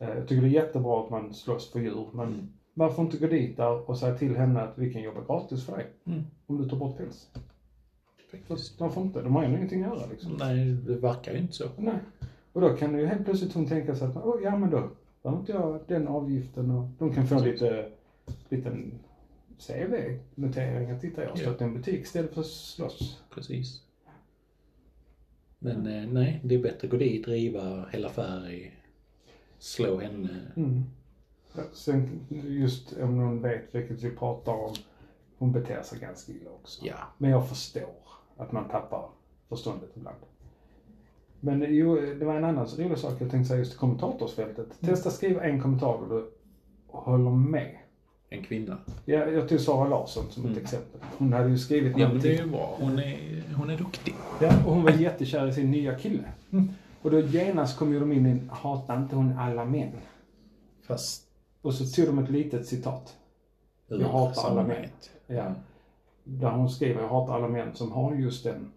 Eh, 0.03 0.09
Jag 0.09 0.29
tycker 0.29 0.43
det 0.43 0.49
är 0.49 0.51
jättebra 0.51 1.01
att 1.05 1.11
man 1.11 1.35
slåss 1.35 1.73
för 1.73 1.81
djur, 1.81 2.07
men 2.13 2.27
Mm. 2.29 2.49
varför 2.75 3.03
inte 3.03 3.19
gå 3.19 3.27
dit 3.27 3.57
där 3.57 3.91
och 3.91 3.99
säga 3.99 4.19
till 4.19 4.37
henne 4.37 4.61
att 4.61 4.79
vi 4.79 4.93
kan 4.93 5.03
jobba 5.03 5.21
gratis 5.25 5.67
för 5.67 5.77
dig, 5.77 5.87
Mm. 6.07 6.23
om 6.47 6.63
du 6.63 6.69
tar 6.69 6.77
bort 6.77 6.97
päls? 6.99 7.29
Får 8.95 9.03
inte, 9.03 9.23
de 9.23 9.35
har 9.37 9.43
ändå 9.45 9.57
ingenting 9.57 9.83
att 9.83 9.99
göra 9.99 10.07
liksom. 10.11 10.33
Nej, 10.39 10.65
det 10.67 10.95
verkar 10.97 11.33
ju 11.33 11.39
inte 11.39 11.53
så. 11.53 11.65
Nej. 11.79 11.95
Och 12.53 12.61
då 12.61 12.69
kan 12.77 12.99
ju 12.99 13.07
helt 13.07 13.25
plötsligt 13.25 13.53
hon 13.53 13.67
tänka 13.67 13.95
sig 13.95 14.09
att, 14.09 14.17
oh, 14.17 14.43
ja 14.43 14.59
men 14.59 14.71
då 14.71 14.89
behöver 15.23 15.41
inte 15.41 15.53
jag 15.53 15.81
den 15.89 16.09
avgiften 16.09 16.71
och 16.71 16.89
de 16.99 17.15
kan 17.15 17.27
få 17.27 17.41
lite, 17.45 17.91
liten 18.49 18.93
CV-notering 19.59 20.91
att 20.91 21.01
titta 21.01 21.23
jag 21.23 21.29
har 21.31 21.37
stått 21.37 21.61
i 21.61 21.65
en 21.65 21.75
butik 21.75 22.01
istället 22.01 22.35
för 22.35 22.41
att 22.41 22.47
slåss. 22.47 23.23
Precis. 23.35 23.81
Men 25.59 25.87
eh, 25.87 26.09
nej, 26.09 26.41
det 26.45 26.55
är 26.55 26.63
bättre 26.63 26.87
att 26.87 26.91
gå 26.91 26.97
dit, 26.97 27.29
riva 27.29 27.87
hela 27.93 28.09
färg, 28.09 28.73
slå 29.63 30.01
henne. 30.01 30.29
Mm. 30.57 30.85
Sen 31.73 32.21
just 32.31 32.93
om 33.03 33.17
någon 33.19 33.43
vet 33.43 33.75
vilket 33.75 34.03
vi 34.03 34.11
pratar 34.11 34.53
om, 34.53 34.75
hon 35.39 35.53
beter 35.53 35.83
sig 35.83 35.99
ganska 35.99 36.33
illa 36.33 36.51
också. 36.51 36.87
Ja. 36.87 36.95
Men 37.19 37.31
jag 37.31 37.49
förstår 37.49 37.95
att 38.37 38.53
man 38.53 38.69
tappar 38.69 39.09
förståndet 39.49 39.91
ibland. 39.95 40.17
Men 41.41 41.67
jo, 41.75 41.97
det 41.97 42.25
var 42.25 42.35
en 42.37 42.45
annan 42.45 42.67
rolig 42.67 42.99
sak 42.99 43.13
jag 43.21 43.31
tänkte 43.31 43.49
säga 43.49 43.59
just 43.59 43.75
i 43.75 43.77
kommentatorsfältet. 43.77 44.67
Testa 44.81 45.11
skriva 45.11 45.45
en 45.45 45.61
kommentar 45.63 45.99
där 46.09 46.15
du 46.17 46.31
håller 46.87 47.31
med. 47.31 47.77
En 48.29 48.43
kvinna. 48.45 48.79
Ja, 49.05 49.27
jag 49.27 49.49
tog 49.49 49.61
Sara 49.61 49.89
Larsson 49.89 50.25
som 50.31 50.43
ett 50.45 50.51
Mm. 50.51 50.63
exempel. 50.63 51.01
Hon 51.19 51.33
hade 51.33 51.49
ju 51.49 51.59
skrivit 51.59 51.99
Ja 51.99 52.09
men 52.09 52.21
det 52.21 52.37
är 52.39 52.45
ju 52.45 52.51
bra. 52.51 52.77
Hon 52.81 52.99
är, 52.99 53.43
hon 53.57 53.71
är 53.71 53.79
duktig. 53.79 54.15
Ja, 54.41 54.53
och 54.67 54.75
hon 54.75 54.83
var 54.83 54.91
jättekär 54.91 55.49
i 55.49 55.53
sin 55.53 55.71
nya 55.71 55.95
kille. 55.99 56.25
Och 57.03 57.11
då 57.11 57.21
genast 57.21 57.79
kom 57.79 57.93
ju 57.93 58.01
de 58.01 58.13
in 58.13 58.27
i, 58.27 58.41
hatar 58.51 58.97
inte 58.97 59.17
hon 59.17 59.39
alla 59.39 59.65
män? 59.65 59.93
Fast 60.83 61.29
Och 61.63 61.75
så 61.75 61.85
tog 61.85 62.07
de 62.07 62.19
ett 62.19 62.31
litet 62.31 62.67
citat. 62.67 63.17
Jag 63.87 63.99
hatar 63.99 64.19
alla 64.19 64.35
sammanhanget. 64.35 65.11
Ja. 65.27 65.55
Där 66.25 66.51
hon 66.51 66.71
skriver, 66.71 67.03
jag 67.03 67.09
hatar 67.09 67.35
alla 67.35 67.49
män 67.49 67.75
som 67.75 67.93
har 67.93 68.15
just 68.15 68.45
den 68.45 68.73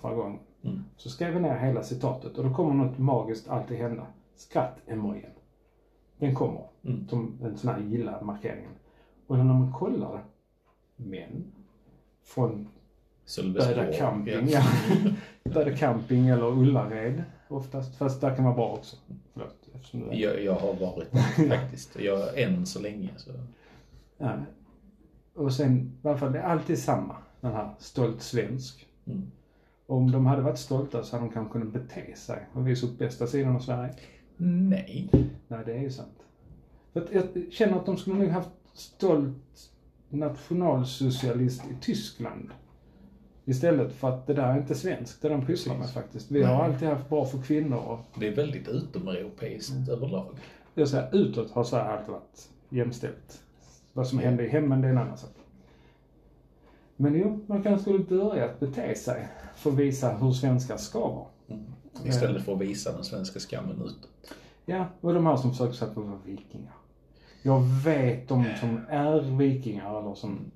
jargongen. 0.00 0.40
Mm. 0.62 0.84
Så 0.96 1.10
skrev 1.10 1.32
jag 1.32 1.42
ner 1.42 1.58
hela 1.58 1.82
citatet 1.82 2.38
och 2.38 2.44
då 2.44 2.54
kommer 2.54 2.84
något 2.84 2.98
magiskt 2.98 3.48
alltid 3.48 3.78
hända. 3.78 4.06
Skratt-emojin. 4.36 5.30
Den 6.18 6.34
kommer. 6.34 6.62
Mm. 6.84 7.08
Som 7.08 7.38
en 7.42 7.58
sån 7.58 7.70
här 7.70 7.80
gilla-markeringen. 7.80 8.70
Och 9.26 9.36
när 9.36 9.44
man 9.44 9.72
kollar 9.72 10.24
män 10.96 11.52
från. 12.24 12.68
Böda 13.54 13.92
camping, 13.92 14.48
ja. 14.48 14.62
Böda 15.44 15.76
camping 15.76 16.28
eller 16.28 16.46
Ullared 16.46 17.22
oftast. 17.54 17.96
Fast 17.96 18.20
där 18.20 18.36
kan 18.36 18.44
vara 18.44 18.54
bra 18.54 18.72
också. 18.72 18.96
Förlåt. 19.32 19.68
Är. 19.92 20.14
Jag, 20.14 20.44
jag 20.44 20.54
har 20.54 20.74
varit 20.74 21.08
faktiskt. 21.48 22.00
Jag, 22.00 22.40
än 22.40 22.66
så 22.66 22.80
länge 22.80 23.10
så. 23.16 23.30
Ja. 24.18 24.38
Och 25.34 25.52
sen, 25.52 25.92
i 26.02 26.08
alla 26.08 26.18
fall, 26.18 26.32
det 26.32 26.38
är 26.38 26.42
alltid 26.42 26.78
samma. 26.78 27.16
Den 27.40 27.52
här 27.52 27.74
stolt 27.78 28.22
svensk. 28.22 28.86
Mm. 29.04 29.30
Om 29.86 30.10
de 30.10 30.26
hade 30.26 30.42
varit 30.42 30.58
stolta 30.58 31.04
så 31.04 31.16
hade 31.16 31.28
de 31.28 31.32
kanske 31.32 31.52
kunnat 31.52 31.72
bete 31.72 32.16
sig 32.16 32.46
och 32.52 32.68
visa 32.68 32.86
upp 32.86 32.98
bästa 32.98 33.26
sidan 33.26 33.56
av 33.56 33.60
Sverige. 33.60 33.94
Nej. 34.36 35.08
Nej, 35.48 35.62
det 35.66 35.72
är 35.72 35.80
ju 35.80 35.90
sant. 35.90 36.18
För 36.92 37.08
jag 37.12 37.52
känner 37.52 37.76
att 37.76 37.86
de 37.86 37.96
skulle 37.96 38.16
nog 38.16 38.28
haft 38.28 38.50
stolt 38.72 39.70
nationalsocialist 40.08 41.64
i 41.64 41.74
Tyskland. 41.80 42.50
Istället 43.44 43.92
för 43.92 44.08
att 44.08 44.26
det 44.26 44.34
där 44.34 44.54
är 44.54 44.58
inte 44.58 44.74
svenskt, 44.74 45.22
det 45.22 45.28
de 45.28 45.46
pysslar 45.46 45.78
med 45.78 45.90
faktiskt. 45.90 46.30
Vi 46.30 46.42
har 46.42 46.64
alltid 46.64 46.88
haft 46.88 47.08
bra 47.08 47.24
för 47.24 47.42
kvinnor 47.42 47.78
och 47.78 48.20
Det 48.20 48.28
är 48.28 48.36
väldigt 48.36 48.68
utomeuropeiskt 48.68 49.88
överlag. 49.88 50.36
jag 50.74 50.88
säger 50.88 51.14
utåt 51.16 51.50
har 51.50 51.64
Sverige 51.64 51.84
alltid 51.84 52.12
varit 52.12 52.48
jämställt. 52.68 53.42
Vad 53.92 54.06
som 54.06 54.18
hände 54.18 54.46
i 54.46 54.48
hemmen, 54.48 54.80
det 54.80 54.88
är 54.88 54.92
en 54.92 54.98
annan 54.98 55.18
sak. 55.18 55.30
Men 56.96 57.14
jo, 57.14 57.44
man 57.46 57.62
kanske 57.62 57.82
skulle 57.82 57.98
börja 57.98 58.44
att 58.44 58.60
bete 58.60 58.94
sig 58.94 59.28
för 59.56 59.70
att 59.70 59.76
visa 59.76 60.12
hur 60.12 60.32
svenskar 60.32 60.76
ska 60.76 61.00
vara. 61.00 61.26
Mm. 61.48 61.64
Istället 62.04 62.44
för 62.44 62.52
att 62.52 62.60
visa 62.60 62.92
den 62.92 63.04
svenska 63.04 63.40
skammen 63.40 63.76
utåt. 63.76 64.08
Ja, 64.66 64.86
och 65.00 65.14
de 65.14 65.26
här 65.26 65.36
som 65.36 65.50
försöker 65.50 65.72
säga 65.72 65.88
att 65.88 65.94
de 65.94 66.10
var 66.10 66.18
vikingar. 66.24 66.72
Jag 67.42 67.60
vet 67.84 68.28
de 68.28 68.44
som 68.60 68.80
är 68.88 69.20
vikingar 69.20 70.00
eller 70.00 70.14
som, 70.14 70.50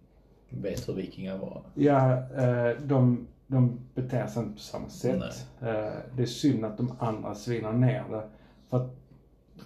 Vet 0.49 0.89
hur 0.89 0.95
vikingar 0.95 1.39
var. 1.39 1.63
ja, 1.75 2.13
eh, 2.13 2.77
de, 2.83 3.27
de 3.47 3.79
beter 3.95 4.27
sig 4.27 4.43
inte 4.43 4.55
på 4.55 4.61
samma 4.61 4.89
sätt. 4.89 5.47
Eh, 5.61 5.67
Det 6.17 6.23
är 6.23 6.27
synd 6.27 6.65
att 6.65 6.77
de 6.77 6.93
andra 6.99 7.35
svinar 7.35 7.73
ner 7.73 8.05
det. 8.11 8.23
För 8.71 8.77
att 8.77 8.91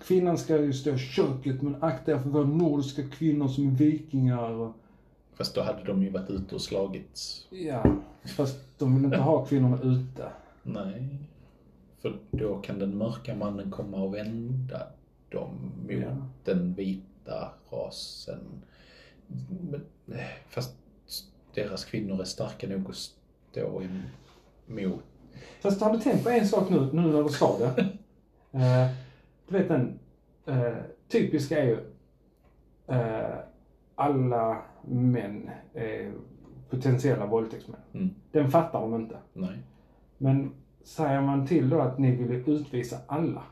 kvinnan 0.01 0.39
ska 0.39 0.57
ju 0.57 0.73
stå 0.73 0.91
i 0.91 0.99
köket, 0.99 1.63
men 1.63 1.83
akta 1.83 2.13
er 2.13 2.19
för 2.19 2.31
våra 2.31 2.47
nordiska 2.47 3.03
kvinnor 3.09 3.49
som 3.49 3.67
är 3.67 3.71
vikingar. 3.71 4.73
Fast 5.35 5.55
då 5.55 5.63
hade 5.63 5.85
de 5.85 6.03
ju 6.03 6.11
varit 6.11 6.31
ute 6.31 6.55
och 6.55 6.61
slagits. 6.61 7.47
ja, 7.51 7.85
fast 8.37 8.59
de 8.79 8.95
vill 8.95 9.05
inte 9.05 9.17
ha 9.19 9.45
kvinnorna 9.45 9.79
ute. 9.83 10.29
Nej. 10.63 11.19
För 12.03 12.17
då 12.31 12.59
kan 12.59 12.79
den 12.79 12.97
mörka 12.99 13.35
mannen 13.35 13.71
komma 13.71 13.97
och 14.03 14.15
vända 14.15 14.83
dem 15.29 15.51
mot 15.83 15.91
Ja. 15.93 16.17
den 16.45 16.75
vita 16.75 17.53
rasen. 17.71 18.41
Men, 19.61 19.85
fast 20.49 20.77
deras 21.55 21.85
kvinnor 21.85 22.21
är 22.21 22.25
starka 22.25 22.67
nog 22.67 22.91
att 22.91 22.97
stå 22.97 23.83
emot. 24.69 25.05
Fast 25.61 25.81
har 25.81 25.93
du 25.93 25.99
tänkt 25.99 26.25
på 26.25 26.31
en 26.31 26.49
sak 26.49 26.71
nu, 26.71 26.89
nu 26.93 27.03
när 27.03 27.23
du 27.23 27.29
sa 27.29 27.59
det? 27.59 27.89
Eh, 28.53 28.89
du 29.49 29.59
vet 29.59 29.69
den 29.69 29.99
eh, 30.47 30.77
typiska 31.09 31.63
är 31.63 31.65
ju 31.65 31.79
eh, 32.87 33.39
alla 33.95 34.63
män 34.83 35.51
är 35.75 36.13
potentiella 36.71 37.27
våldtäktsmän. 37.27 37.81
Mm. 37.93 38.11
Den 38.33 38.51
fattar 38.51 38.81
de 38.81 38.95
inte. 38.95 39.17
Nej. 39.33 39.59
Men 40.19 40.53
säger 40.83 41.21
man 41.21 41.47
till 41.47 41.69
då 41.69 41.81
att 41.81 41.99
ni 41.99 42.11
vill 42.11 42.49
utvisa 42.49 42.97
alla 43.07 43.43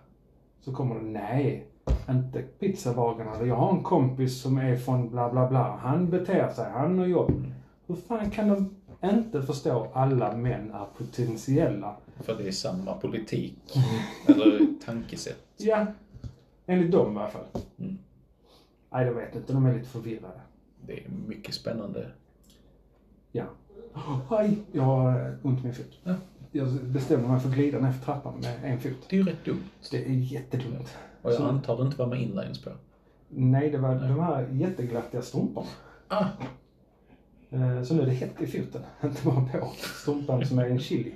så 0.60 0.72
kommer 0.72 0.94
det 0.94 1.00
nej, 1.00 1.66
inte 2.10 2.42
pizzabagarna. 2.42 3.46
Jag 3.46 3.56
har 3.56 3.70
en 3.70 3.82
kompis 3.82 4.40
som 4.40 4.58
är 4.58 4.76
från 4.76 5.10
bla 5.10 5.32
bla 5.32 5.48
bla. 5.48 5.76
Han 5.82 6.10
beter 6.10 6.50
sig, 6.50 6.70
han 6.70 6.98
har 6.98 7.06
jobb. 7.06 7.52
Hur 7.86 7.94
fan 7.94 8.30
kan 8.30 8.48
de 8.48 8.76
inte 9.08 9.42
förstå 9.42 9.88
alla 9.92 10.36
män 10.36 10.70
är 10.70 10.86
potentiella? 10.98 11.96
För 12.20 12.34
det 12.38 12.48
är 12.48 12.52
samma 12.52 12.94
politik. 12.94 13.76
Eller 14.26 14.66
tankesätt. 14.84 15.46
Ja, 15.56 15.86
enligt 16.66 16.92
dem 16.92 17.16
i 17.16 17.18
alla 17.18 17.28
fall. 17.28 17.44
Mm. 17.78 17.98
Nej, 18.92 19.06
jag 19.06 19.14
vet 19.14 19.36
inte. 19.36 19.52
De 19.52 19.66
är 19.66 19.74
lite 19.74 19.88
förvirrade. 19.88 20.40
Det 20.86 20.92
är 20.92 21.08
mycket 21.26 21.54
spännande. 21.54 22.06
Ja. 23.32 23.44
Aj, 24.28 24.58
jag 24.72 24.82
har 24.82 25.38
ont 25.42 25.60
i 25.60 25.62
min 25.62 25.74
fot. 25.74 25.98
Ja. 26.04 26.14
Jag 26.52 26.68
bestämde 26.84 27.28
mig 27.28 27.40
för 27.40 27.48
att 27.48 27.54
glida 27.54 27.78
ner 27.78 27.92
för 27.92 28.04
trappan 28.04 28.40
med 28.40 28.72
en 28.72 28.80
fot. 28.80 29.06
Det 29.08 29.16
är 29.16 29.20
ju 29.20 29.26
rätt 29.26 29.44
dumt. 29.44 29.64
Det 29.90 30.04
är 30.04 30.10
jättedumt. 30.10 30.96
Och 31.22 31.30
jag 31.30 31.36
Så- 31.38 31.44
antar 31.44 31.76
det 31.76 31.82
inte 31.82 31.98
var 31.98 32.06
med 32.06 32.22
inlines 32.22 32.62
på. 32.64 32.70
Nej, 33.28 33.70
det 33.70 33.78
var 33.78 33.94
de 33.94 34.20
här 34.20 34.48
jätteglattiga 34.52 35.22
strumporna. 35.22 35.66
Ah, 36.08 36.24
Eh, 37.50 37.82
Så 37.82 37.94
nu 37.94 38.02
är 38.02 38.06
det 38.06 38.12
hett 38.12 38.40
i 38.42 38.46
foten, 38.46 38.82
inte 39.04 39.24
bara 39.24 39.40
på 39.60 39.72
strumpan 40.02 40.46
som 40.46 40.58
är 40.58 40.64
en 40.66 40.78
chili. 40.78 41.12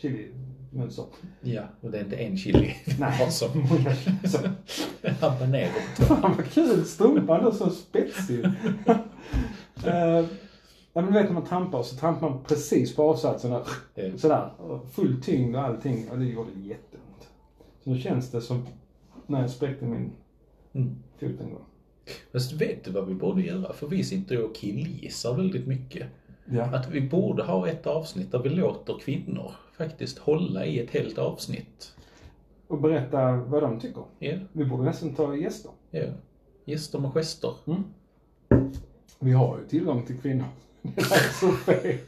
Chili-mönster. 0.00 1.04
ja, 1.40 1.62
och 1.80 1.90
det 1.90 1.98
är 1.98 2.04
inte 2.04 2.16
en 2.16 2.36
chili. 2.36 2.74
Nej. 2.98 3.22
Alltså, 3.24 3.44
Så. 4.24 4.38
habanero. 5.20 5.70
Fan 5.96 6.34
vad 6.36 6.44
kul! 6.44 6.84
Strumpan 6.84 7.46
är 7.46 7.50
så 7.50 7.70
spetsig. 7.70 8.44
Eh, 9.86 10.24
Ja 10.92 11.00
men 11.02 11.06
du 11.06 11.12
vet 11.18 11.26
när 11.26 11.32
man 11.34 11.44
trampar 11.46 11.82
så 11.82 11.96
trampar 11.96 12.30
man 12.30 12.38
precis 12.44 12.96
på 12.96 13.02
avsatsen 13.10 13.50
där, 13.50 14.16
sådär. 14.16 14.50
Full 14.92 15.22
tyngd 15.22 15.56
och 15.56 15.62
allting 15.62 16.10
och 16.10 16.18
det 16.18 16.24
gjorde 16.24 16.50
jätteont. 16.60 17.28
Så 17.84 17.90
nu 17.90 17.98
känns 18.00 18.30
det 18.30 18.40
som 18.40 18.66
när 19.28 19.40
jag 19.40 19.50
spräckte 19.50 19.84
min 19.84 20.10
Mm. 20.72 20.96
fot 21.20 21.40
en 21.40 21.50
gång. 21.50 21.64
Fast 22.32 22.52
vet 22.52 22.84
du 22.84 22.90
vad 22.90 23.06
vi 23.06 23.14
borde 23.14 23.42
göra? 23.42 23.72
För 23.72 23.86
vi 23.86 24.04
sitter 24.04 24.34
ju 24.34 24.42
och 24.42 24.54
killgissar 24.54 25.34
väldigt 25.34 25.66
mycket. 25.66 26.06
Ja. 26.44 26.62
Att 26.64 26.90
vi 26.90 27.00
borde 27.00 27.42
ha 27.42 27.68
ett 27.68 27.86
avsnitt 27.86 28.32
där 28.32 28.38
vi 28.38 28.48
låter 28.48 28.98
kvinnor 29.00 29.52
faktiskt 29.78 30.18
hålla 30.18 30.66
i 30.66 30.80
ett 30.80 30.90
helt 30.90 31.18
avsnitt. 31.18 31.94
Och 32.66 32.80
berätta 32.80 33.32
vad 33.36 33.62
de 33.62 33.80
tycker. 33.80 34.02
Ja, 34.18 34.36
Vi 34.52 34.64
borde 34.64 34.82
nästan 34.82 35.14
ta 35.14 35.36
gäster. 35.36 35.70
ja. 35.90 36.02
Gäster 36.64 36.98
med 36.98 37.12
gester. 37.12 37.54
Vi 39.18 39.32
har 39.32 39.58
ju 39.58 39.64
tillgång 39.68 40.06
till 40.06 40.18
kvinnor. 40.18 40.44
Det 40.82 41.00
är 41.00 41.32
så 41.40 41.52
fel. 41.52 41.98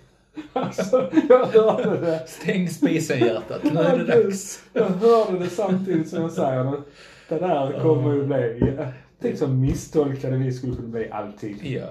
Alltså, 0.53 1.11
jag 1.29 1.47
hörde 1.47 2.01
det. 2.01 2.25
Stäng 2.29 2.69
spisen 2.69 3.19
hjärtat, 3.19 3.65
nu 3.65 3.81
är 3.81 3.99
det 3.99 4.05
dags. 4.23 4.65
Jag 4.73 4.85
hörde 4.89 5.39
det 5.39 5.51
samtidigt 5.51 6.09
som 6.09 6.23
jag 6.23 6.33
säger 6.33 6.65
det. 6.65 6.83
Det 7.31 7.39
där 7.39 7.81
kommer 7.83 8.15
ju 8.15 8.27
bli... 8.27 8.77
Tänk 9.21 9.39
så 9.39 9.49
misstolkade 9.49 10.37
vi 10.37 10.53
skulle 10.53 10.77
kunna 10.77 10.89
bli 10.89 11.11
alltid. 11.11 11.57
Ja. 11.63 11.87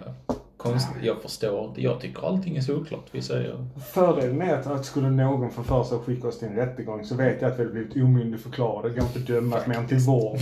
Konst, 0.57 0.87
jag 1.03 1.21
förstår 1.21 1.65
inte. 1.65 1.81
Jag 1.81 2.01
tycker 2.01 2.27
allting 2.27 2.57
är 2.57 2.61
såklart. 2.61 3.05
Vi 3.11 3.21
säger 3.21 3.65
Fördelen 3.93 4.41
är 4.41 4.71
att, 4.71 4.85
skulle 4.85 5.09
någon 5.09 5.51
få 5.51 5.63
för 5.63 5.83
sig 5.83 5.97
att 5.97 6.03
skicka 6.03 6.27
oss 6.27 6.39
till 6.39 6.47
en 6.47 6.55
rättegång 6.55 7.05
så 7.05 7.15
vet 7.15 7.41
jag 7.41 7.51
att 7.51 7.59
vi 7.59 7.63
har 7.63 7.71
blivit 7.71 7.95
omyndigförklarade. 7.95 8.89
Det 8.89 8.95
går 8.95 9.07
inte 9.07 9.19
att 9.19 9.27
dömas 9.27 9.67
mer 9.67 9.75
än 9.75 9.87
till 9.87 9.97
vård. 9.97 10.39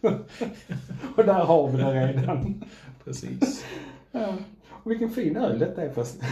Och 1.16 1.24
där 1.24 1.44
har 1.44 1.70
vi 1.70 1.76
det 1.76 2.12
redan. 2.12 2.64
precis. 3.04 3.64
Ja. 4.12 4.34
Och 4.70 4.90
vilken 4.90 5.10
fin 5.10 5.36
öl 5.36 5.58
detta 5.58 5.82
är 5.82 5.92
fast. 5.92 6.22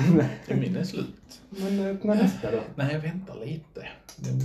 Min 0.48 0.76
är 0.76 0.84
slut. 0.84 1.40
Men 1.50 1.86
öppna 1.86 2.14
nästa 2.14 2.50
då. 2.50 2.58
Nej, 2.74 2.92
jag 2.92 3.00
väntar 3.00 3.34
lite. 3.44 3.88
Den 4.16 4.40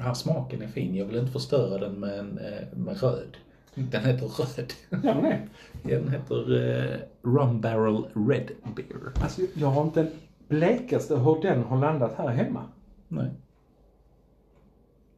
här 0.00 0.14
smaken 0.14 0.62
är 0.62 0.68
fin. 0.68 0.94
Jag 0.94 1.06
vill 1.06 1.16
inte 1.16 1.32
förstöra 1.32 1.78
den 1.78 2.00
med, 2.00 2.18
en, 2.18 2.38
eh, 2.38 2.78
med 2.78 3.02
röd. 3.02 3.36
Den 3.74 4.04
heter 4.04 4.26
röd. 4.26 4.72
Ja, 5.04 5.20
nej. 5.22 5.48
Den 5.82 6.08
heter 6.08 6.56
eh, 6.56 6.98
Rum 7.22 7.60
Barrel 7.60 8.04
Red 8.28 8.50
Beer. 8.76 9.12
Alltså, 9.22 9.42
jag 9.54 9.68
har 9.68 9.82
inte 9.82 10.00
en 10.00 10.10
blekaste 10.48 11.16
hur 11.16 11.42
den 11.42 11.62
har 11.62 11.78
landat 11.78 12.14
här 12.14 12.28
hemma. 12.28 12.64
Nej. 13.08 13.30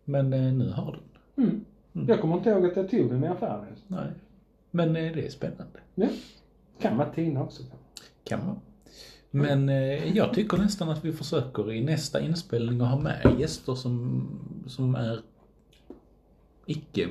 Men 0.04 0.32
eh, 0.32 0.52
nu 0.52 0.70
har 0.70 0.92
den. 0.92 1.46
Mm. 1.46 1.64
Jag 2.08 2.20
kommer 2.20 2.36
inte 2.36 2.50
ihåg 2.50 2.66
att 2.66 2.76
jag 2.76 2.90
tog 2.90 3.10
den 3.10 3.24
i 3.24 3.26
affären. 3.26 3.76
Nej. 3.86 4.10
Men 4.70 4.96
eh, 4.96 5.12
det 5.12 5.26
är 5.26 5.30
spännande. 5.30 5.80
Ja. 5.94 6.08
Kan 6.80 6.96
vara 6.96 7.10
Tina 7.10 7.42
också. 7.42 7.62
Kan 8.24 8.46
man. 8.46 8.60
Men 9.34 9.68
eh, 9.68 10.16
jag 10.16 10.34
tycker 10.34 10.56
nästan 10.56 10.88
att 10.88 11.04
vi 11.04 11.12
försöker 11.12 11.72
i 11.72 11.84
nästa 11.84 12.20
inspelning 12.20 12.80
att 12.80 12.88
ha 12.88 12.98
med 12.98 13.36
gäster 13.38 13.74
som, 13.74 14.26
som 14.66 14.94
är 14.94 15.20
icke 16.66 17.08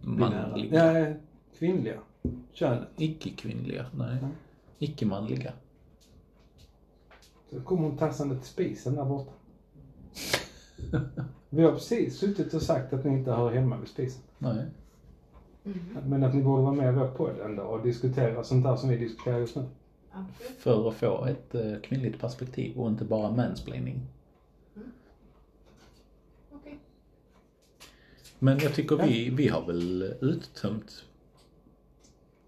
manliga. 0.00 0.94
Ja, 1.00 1.14
kvinnliga. 1.58 2.00
Könet. 2.52 2.88
Icke-kvinnliga, 2.96 3.86
nej. 3.94 4.18
Nej. 4.22 4.30
Icke-manliga. 4.78 5.52
Så 7.50 7.60
kommer 7.60 7.82
hon 7.82 7.96
tassande 7.96 8.36
till 8.36 8.48
spisen 8.48 8.94
där 8.94 9.04
borta. 9.04 9.32
Vi 11.50 11.62
har 11.62 11.72
precis 11.72 12.18
suttit 12.18 12.54
och 12.54 12.62
sagt 12.62 12.92
att 12.92 13.04
ni 13.04 13.10
inte 13.12 13.32
hör 13.32 13.52
hemma 13.52 13.76
vid 13.76 13.88
spisen. 13.88 14.22
Nej. 14.38 14.64
Men 16.06 16.24
att 16.24 16.34
ni 16.34 16.42
borde 16.42 16.62
vara 16.62 16.74
med 16.74 16.94
i 16.94 16.96
vår 16.96 17.08
podd 17.08 17.40
ändå 17.44 17.62
och 17.62 17.82
diskutera 17.82 18.44
sånt 18.44 18.64
där 18.64 18.76
som 18.76 18.88
vi 18.88 18.96
diskuterar 18.96 19.38
just 19.38 19.56
nu. 19.56 19.62
Absolut. 20.12 20.58
För 20.58 20.88
att 20.88 20.94
få 20.94 21.24
ett 21.24 21.54
eh, 21.54 21.80
kvinnligt 21.82 22.20
perspektiv 22.20 22.78
och 22.78 22.88
inte 22.88 23.04
bara 23.04 23.30
mansplaining. 23.30 24.00
Okej. 26.52 26.78
Men 28.38 28.58
jag 28.58 28.74
tycker 28.74 28.96
vi, 28.96 29.30
vi 29.30 29.48
har 29.48 29.66
väl 29.66 30.14
uttömt 30.20 31.04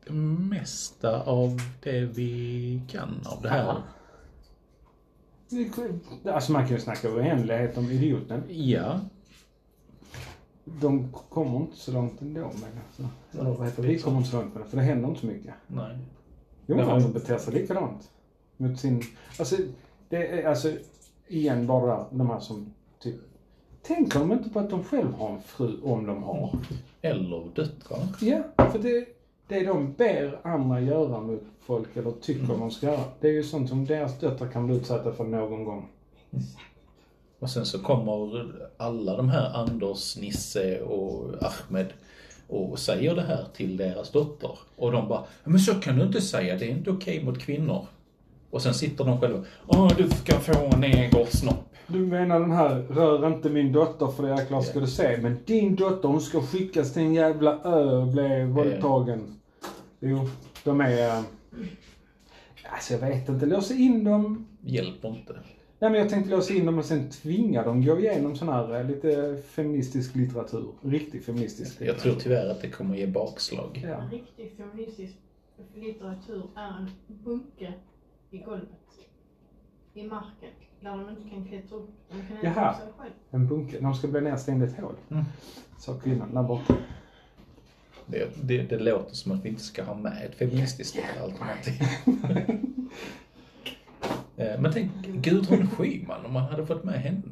det 0.07 0.13
mesta 0.13 1.23
av 1.23 1.61
det 1.83 2.01
vi 2.01 2.83
kan 2.89 3.21
av 3.25 3.43
det 3.43 3.49
här. 3.49 3.83
Alltså 6.25 6.53
man 6.53 6.67
kan 6.67 6.77
ju 6.77 6.83
snacka 6.83 7.15
oändlighet 7.15 7.79
om 7.79 7.91
idioten. 7.91 8.43
Ja, 8.49 9.01
De 10.65 11.13
kommer 11.13 11.57
inte 11.57 11.77
så 11.77 11.93
långt 11.93 12.21
ändå 12.23 12.41
med 12.41 12.51
det. 12.53 13.03
Så, 13.03 13.39
eller 13.39 13.51
vad 13.51 13.67
heter 13.67 13.83
det? 13.83 13.89
Vi 13.89 13.99
kommer 13.99 14.19
inte 14.19 14.31
så 14.31 14.37
långt 14.37 14.55
med 14.55 14.63
det, 14.63 14.69
för 14.69 14.77
det 14.77 14.83
händer 14.83 15.09
inte 15.09 15.21
så 15.21 15.27
mycket. 15.27 15.55
nej. 15.67 15.99
Jo, 16.67 16.79
Ja. 16.79 16.85
han 16.85 17.13
beter 17.13 17.39
sig 17.39 17.55
likadant. 17.55 18.11
Mot 18.57 18.81
sin... 18.81 19.03
Alltså, 19.39 19.57
det 20.09 20.43
är 20.43 20.49
alltså 20.49 20.73
igen 21.29 21.67
bara 21.67 22.07
de 22.11 22.31
här 22.31 22.41
som 22.41 22.73
typ... 23.03 23.17
Tänker 23.83 24.19
de 24.19 24.33
inte 24.33 24.51
på 24.51 24.59
att 24.59 24.71
de 24.71 24.85
själv 24.85 25.13
har 25.15 25.31
en 25.31 25.43
fru 25.43 25.81
om 25.83 26.07
de 26.07 26.23
har? 26.23 26.59
Eller 27.03 27.45
döttrar. 27.55 27.99
Ja, 28.21 28.43
för 28.73 28.79
det, 28.79 29.07
det 29.49 29.67
de 29.67 29.93
ber 29.93 30.41
andra 30.43 30.81
göra 30.81 31.21
mot 31.21 31.43
folk 31.61 31.97
eller 31.97 32.11
tycker 32.11 32.47
de 32.47 32.71
ska 32.71 32.87
göra, 32.87 33.05
det 33.21 33.29
är 33.29 33.33
ju 33.33 33.43
sånt 33.43 33.69
som 33.69 33.85
deras 33.85 34.21
döttrar 34.21 34.49
kan 34.49 34.67
bli 34.67 34.77
utsatta 34.77 35.13
för 35.13 35.25
någon 35.25 35.65
gång. 35.65 35.89
Och 37.39 37.51
sen 37.51 37.67
så 37.67 37.79
kommer 37.79 38.53
alla 38.77 39.17
de 39.17 39.29
här 39.29 39.53
Anders, 39.55 40.17
Nisse 40.17 40.81
och 40.81 41.35
Ahmed 41.43 41.93
och 42.53 42.79
säger 42.79 43.15
det 43.15 43.23
här 43.23 43.45
till 43.57 43.77
deras 43.77 44.11
dotter. 44.11 44.51
Och 44.77 44.93
de 44.93 45.09
bara, 45.09 45.25
men 45.45 45.59
så 45.61 45.75
kan 45.75 45.97
du 45.99 46.03
inte 46.07 46.21
säga, 46.21 46.57
det 46.57 46.65
är 46.65 46.71
inte 46.71 46.91
okej 46.91 47.25
mot 47.25 47.39
kvinnor. 47.39 47.87
Och 48.51 48.63
sen 48.63 48.75
sitter 48.75 49.05
de 49.05 49.21
själva, 49.21 49.45
åh 49.67 49.93
du 49.97 50.09
ska 50.11 50.41
få 50.41 50.65
en 50.75 50.81
negersnopp. 50.81 51.69
Du 51.87 51.99
menar 51.99 52.41
den 52.41 52.53
här, 52.53 52.75
rör 52.75 53.27
inte 53.27 53.51
min 53.51 53.73
dotter 53.73 54.07
för 54.07 54.23
det 54.23 54.41
jäklar 54.41 54.61
ska 54.61 54.81
du 54.81 54.87
se. 54.87 55.19
Men 55.23 55.39
din 55.47 55.77
dotter 55.77 56.09
hon 56.09 56.21
ska 56.21 56.41
skickas 56.43 56.93
till 56.93 57.03
en 57.03 57.15
jävla 57.15 57.59
ö 57.65 57.97
och 57.97 58.07
bli 58.07 58.45
våldtagen. 58.45 59.41
Jo, 60.01 60.29
de 60.65 60.81
är... 60.81 61.09
eh, 61.09 61.23
Alltså 62.75 62.93
jag 62.95 63.01
vet 63.01 63.29
inte, 63.29 63.47
låsa 63.47 63.75
in 63.75 64.05
dem. 64.05 64.47
Hjälper 64.65 65.09
inte. 65.09 65.35
Nej 65.83 65.91
men 65.91 66.01
jag 66.01 66.09
tänkte 66.09 66.31
låsa 66.31 66.55
in 66.55 66.67
dem 66.67 66.79
och 66.79 66.85
sen 66.85 67.11
tvinga 67.11 67.63
dem 67.63 67.85
gå 67.85 67.99
igenom 67.99 68.37
sån 68.37 68.49
här 68.49 68.81
eh, 68.81 68.87
lite 68.87 69.43
feministisk 69.47 70.15
litteratur. 70.15 70.73
Riktig 70.83 71.25
feministisk 71.25 71.81
Jag 71.81 71.87
litteratur. 71.87 72.11
tror 72.11 72.21
tyvärr 72.21 72.51
att 72.51 72.63
det 72.63 72.71
kommer 72.71 72.97
ge 72.97 73.07
bakslag. 73.07 73.85
Ja. 73.89 74.03
En 74.03 74.11
riktig 74.11 74.53
feministisk 74.57 75.15
litteratur 75.75 76.51
är 76.57 76.79
en 76.79 76.91
bunke 77.07 77.75
i 78.31 78.39
golvet. 78.39 78.69
I 79.95 80.03
marken. 80.07 80.51
Där 80.81 80.91
de 80.91 81.09
inte 81.11 81.31
kan 81.31 81.45
klättra 81.45 81.77
upp. 81.77 81.91
De 82.11 82.15
kan 82.29 82.37
äta 82.37 82.61
Jaha. 82.61 82.73
upp 82.73 82.79
sig 82.79 82.93
själv. 82.99 83.13
En 83.31 83.49
bunker. 83.49 83.81
De 83.81 83.95
ska 83.95 84.09
bli 84.09 84.21
nedstängda 84.21 84.67
i 84.67 84.69
ett 84.69 84.81
hål. 84.81 84.95
Mm. 85.11 85.25
Sa 85.79 85.95
kvinnan 85.99 86.35
där 86.35 86.43
borta. 86.43 86.75
Det, 88.07 88.29
det, 88.43 88.63
det 88.63 88.79
låter 88.79 89.15
som 89.15 89.33
att 89.33 89.45
vi 89.45 89.49
inte 89.49 89.63
ska 89.63 89.85
ha 89.85 89.95
med 89.95 90.27
ett 90.27 90.35
feministiskt 90.35 90.99
alternativ. 91.23 91.75
Eh, 94.43 94.61
Men 94.61 94.73
tänk 94.73 94.91
Gudrun 95.07 95.71
Schyman 95.71 96.27
om 96.27 96.33
man 96.33 96.43
hade 96.43 96.67
fått 96.67 96.85
med 96.85 97.01
henne. 97.01 97.23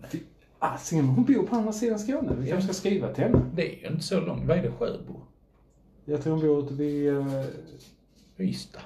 Asingen, 0.58 1.04
hon 1.04 1.24
bor 1.24 1.46
på 1.46 1.56
andra 1.56 1.72
sidan 1.72 1.98
Skåne. 1.98 2.32
Vi 2.38 2.48
kanske 2.50 2.64
ska 2.64 2.74
skriva 2.74 3.12
till 3.14 3.24
henne. 3.24 3.42
Det 3.54 3.74
är 3.76 3.80
ju 3.82 3.86
inte 3.94 4.02
så 4.02 4.20
långt. 4.20 4.44
Vad 4.48 4.58
är 4.58 4.62
det, 4.62 4.70
Sjöbo? 4.70 5.20
Jag 6.04 6.22
tror 6.22 6.32
hon 6.32 6.40
bor 6.46 6.64
ute 6.64 6.74
vid... 6.74 7.08
eh, 7.16 7.44
Ystad? 8.38 8.80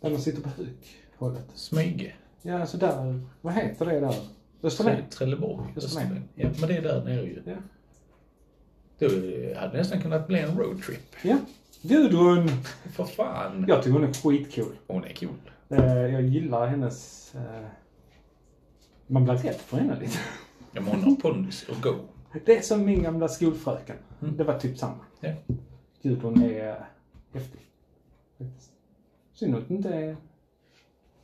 Där 0.00 0.10
de 0.10 0.18
sitter 0.18 0.42
på 0.42 0.48
Hukhållet. 0.48 1.46
Smyge? 1.54 2.12
Ja, 2.42 2.58
alltså 2.60 2.76
där. 2.76 3.20
Vad 3.40 3.54
heter 3.54 3.86
det 3.86 4.00
där? 4.00 4.14
Österlen? 4.62 4.96
Tre- 4.96 5.04
Trelleborg? 5.10 5.66
Österlen. 5.76 6.22
Ja, 6.34 6.48
men 6.60 6.68
det 6.68 6.76
är 6.76 6.82
där 6.82 7.04
nere 7.04 7.22
ju. 7.22 7.42
Ja. 7.44 7.54
Det 8.98 9.56
hade 9.58 9.78
nästan 9.78 10.00
kunnat 10.02 10.26
bli 10.26 10.38
en 10.40 10.58
roadtrip. 10.58 11.14
Ja. 11.22 11.36
Gudrun! 11.82 12.48
För 12.92 13.04
fan! 13.04 13.64
Jag 13.68 13.82
tycker 13.82 13.92
hon 13.98 14.04
är 14.04 14.12
skitcool. 14.12 14.72
Hon 14.86 15.04
är 15.04 15.14
cool. 15.14 15.28
Eh, 15.68 16.06
Jag 16.06 16.22
gillar 16.22 16.66
hennes... 16.66 17.34
eh, 17.34 17.66
Man 19.06 19.24
blir 19.24 19.34
rädd 19.34 19.54
för 19.54 19.76
henne 19.76 20.00
lite. 20.00 20.18
Ja, 20.72 20.80
men 20.80 20.84
hon 20.84 21.02
har 21.02 21.16
pondus 21.16 21.68
och 21.68 21.76
go. 21.82 21.94
Det 22.46 22.56
är 22.56 22.62
som 22.62 22.84
min 22.84 23.02
gamla 23.02 23.28
skolfröken. 23.28 23.96
Mm. 24.22 24.36
Det 24.36 24.44
var 24.44 24.58
typ 24.58 24.78
samma. 24.78 25.04
Ja. 25.20 25.32
Gudrun 26.02 26.42
är 26.42 26.68
eh, 26.68 26.76
häftig. 27.32 27.60
Faktiskt. 28.38 28.72
Synd 29.32 29.54
att 29.56 29.68
hon 29.68 29.76
inte 29.76 29.94
är 29.94 30.16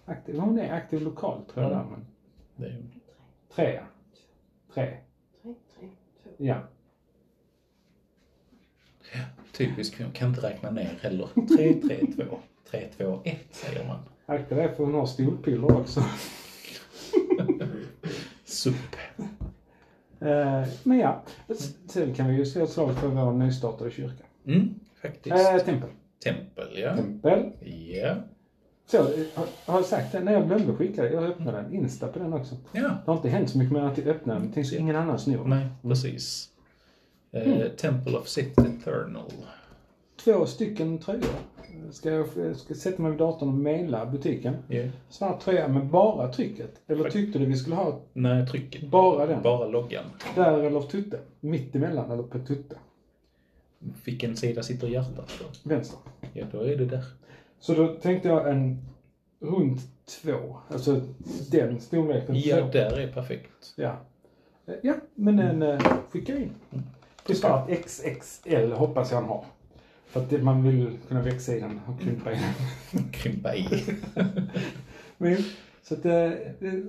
aktiv. 0.05 0.39
Hon 0.39 0.59
är 0.59 0.73
aktiv 0.73 1.03
lokalt 1.03 1.49
tror 1.49 1.65
jag 1.65 1.73
Mm. 1.73 1.87
men 1.91 2.07
Det 2.57 2.67
är, 2.67 2.83
tre. 3.55 3.81
Tre. 4.75 4.97
Tre, 5.43 5.55
tre, 5.79 5.89
två. 6.25 6.31
Ja. 6.37 6.61
typiskt 9.53 9.95
kvinnor. 9.97 10.11
Kan 10.13 10.29
inte 10.29 10.41
räkna 10.41 10.71
ner 10.71 10.99
heller. 11.03 11.29
3, 11.57 11.75
3, 11.75 12.07
2. 12.27 12.39
3, 12.71 12.89
2, 12.97 13.21
1 13.25 13.39
säger 13.51 13.87
man. 13.89 13.99
Akta 14.27 14.55
dig 14.55 14.75
för 14.75 14.85
hon 14.85 14.95
har 14.95 15.07
stolpiller 15.07 15.77
också. 15.77 16.01
SUP. 18.45 18.75
Eh, 20.21 20.65
men 20.83 20.99
ja, 20.99 21.23
sen 21.89 22.15
kan 22.15 22.29
vi 22.29 22.37
ju 22.37 22.47
slå 22.47 22.65
ett 22.65 22.71
slag 22.71 22.99
för 22.99 23.09
vår 23.09 23.33
nystartade 23.33 23.91
kyrka. 23.91 24.25
Mm, 24.47 24.75
faktiskt. 25.03 25.37
Eh, 25.37 25.59
tempel. 25.59 25.91
Tempel, 26.25 26.69
ja. 26.75 26.97
Tempel. 26.97 27.53
Ja. 27.93 28.15
Så, 28.87 28.97
eh, 28.99 29.05
har, 29.35 29.47
har 29.67 29.79
jag 29.79 29.85
sagt 29.85 30.13
det? 30.13 30.21
Nej, 30.21 30.35
jag 30.35 30.47
glömde 30.47 30.75
skicka 30.75 31.03
det. 31.03 31.11
Jag 31.13 31.25
öppnade 31.25 31.59
en 31.59 31.75
Insta 31.75 32.09
på 32.09 32.19
den 32.19 32.33
också. 32.33 32.55
Ja. 32.73 32.83
Det 32.83 33.03
har 33.07 33.17
inte 33.17 33.29
hänt 33.29 33.51
så 33.51 33.59
mycket 33.59 33.73
mer 33.73 33.81
än 33.81 33.87
att 33.87 33.99
jag 33.99 34.07
öppnade 34.07 34.41
den. 34.41 34.51
Tänk 34.55 34.67
så 34.67 34.75
ingen 34.75 34.97
annan 34.97 35.19
snor. 35.19 35.45
Nej, 35.45 35.67
precis. 35.83 36.49
Eh, 37.33 37.69
Temple 37.69 38.19
of 38.19 38.29
Sith 38.29 38.61
Eternal. 38.61 39.33
Två 40.17 40.47
stycken 40.47 40.99
tröjor. 40.99 41.25
Ska 41.91 42.11
jag 42.11 42.57
ska 42.57 42.75
sätta 42.75 43.03
mig 43.03 43.11
vid 43.11 43.21
datorn 43.21 43.49
och 43.49 43.55
mejla 43.55 44.07
butiken. 44.07 44.57
Ja. 44.69 44.83
Svart 45.09 45.41
tröja 45.41 45.69
med 45.69 45.87
bara 45.87 46.33
trycket. 46.33 46.81
Eller 46.87 47.11
tyckte 47.11 47.39
du 47.39 47.47
vi 47.47 47.57
skulle 47.57 47.77
ha 47.77 48.01
Nej, 48.13 48.47
trycket. 48.47 48.91
bara 48.91 49.27
den? 49.27 49.43
Bara 49.43 49.67
loggan. 49.69 50.05
Där 50.35 50.59
eller 50.59 50.81
tutte? 50.81 51.19
Mitt 51.41 51.75
emellan 51.77 52.11
eller 52.11 52.23
på 52.23 52.39
tutte? 52.39 52.77
Vilken 54.05 54.37
sida 54.37 54.63
sitter 54.63 54.89
hjärtat 54.89 55.27
på? 55.39 55.69
Vänster. 55.69 55.99
Ja, 56.33 56.45
då 56.53 56.61
är 56.61 56.77
det 56.77 56.87
där. 56.87 57.05
Så 57.61 57.75
då 57.75 57.89
tänkte 57.95 58.29
jag 58.29 58.51
en 58.51 58.85
runt 59.41 59.81
två. 60.23 60.57
Alltså 60.69 61.01
den 61.51 61.81
storleken. 61.81 62.41
Ja, 62.41 62.57
två. 62.57 62.67
där 62.73 62.99
är 62.99 63.13
perfekt. 63.13 63.75
Ja. 63.77 63.97
Ja, 64.83 64.95
men 65.15 65.37
den 65.37 65.63
eh, 65.63 65.81
skickar 66.11 66.37
in. 66.37 66.51
Till 67.27 67.37
start 67.37 67.71
XXL 67.85 68.73
hoppas 68.73 69.11
jag 69.11 69.19
han 69.21 69.29
har. 69.29 69.45
För 70.15 70.21
att 70.21 70.43
man 70.43 70.63
vill 70.63 70.99
kunna 71.09 71.23
växa 71.23 71.57
i 71.57 71.61
den 71.61 71.81
och 71.87 72.01
krympa 72.01 72.33
i 72.33 72.35
den. 72.35 73.09
Krympa 73.13 73.55
i. 73.55 73.67
Men, 75.19 75.37
så 75.83 75.95
att 75.95 76.03
det, 76.03 76.55
det 76.61 76.83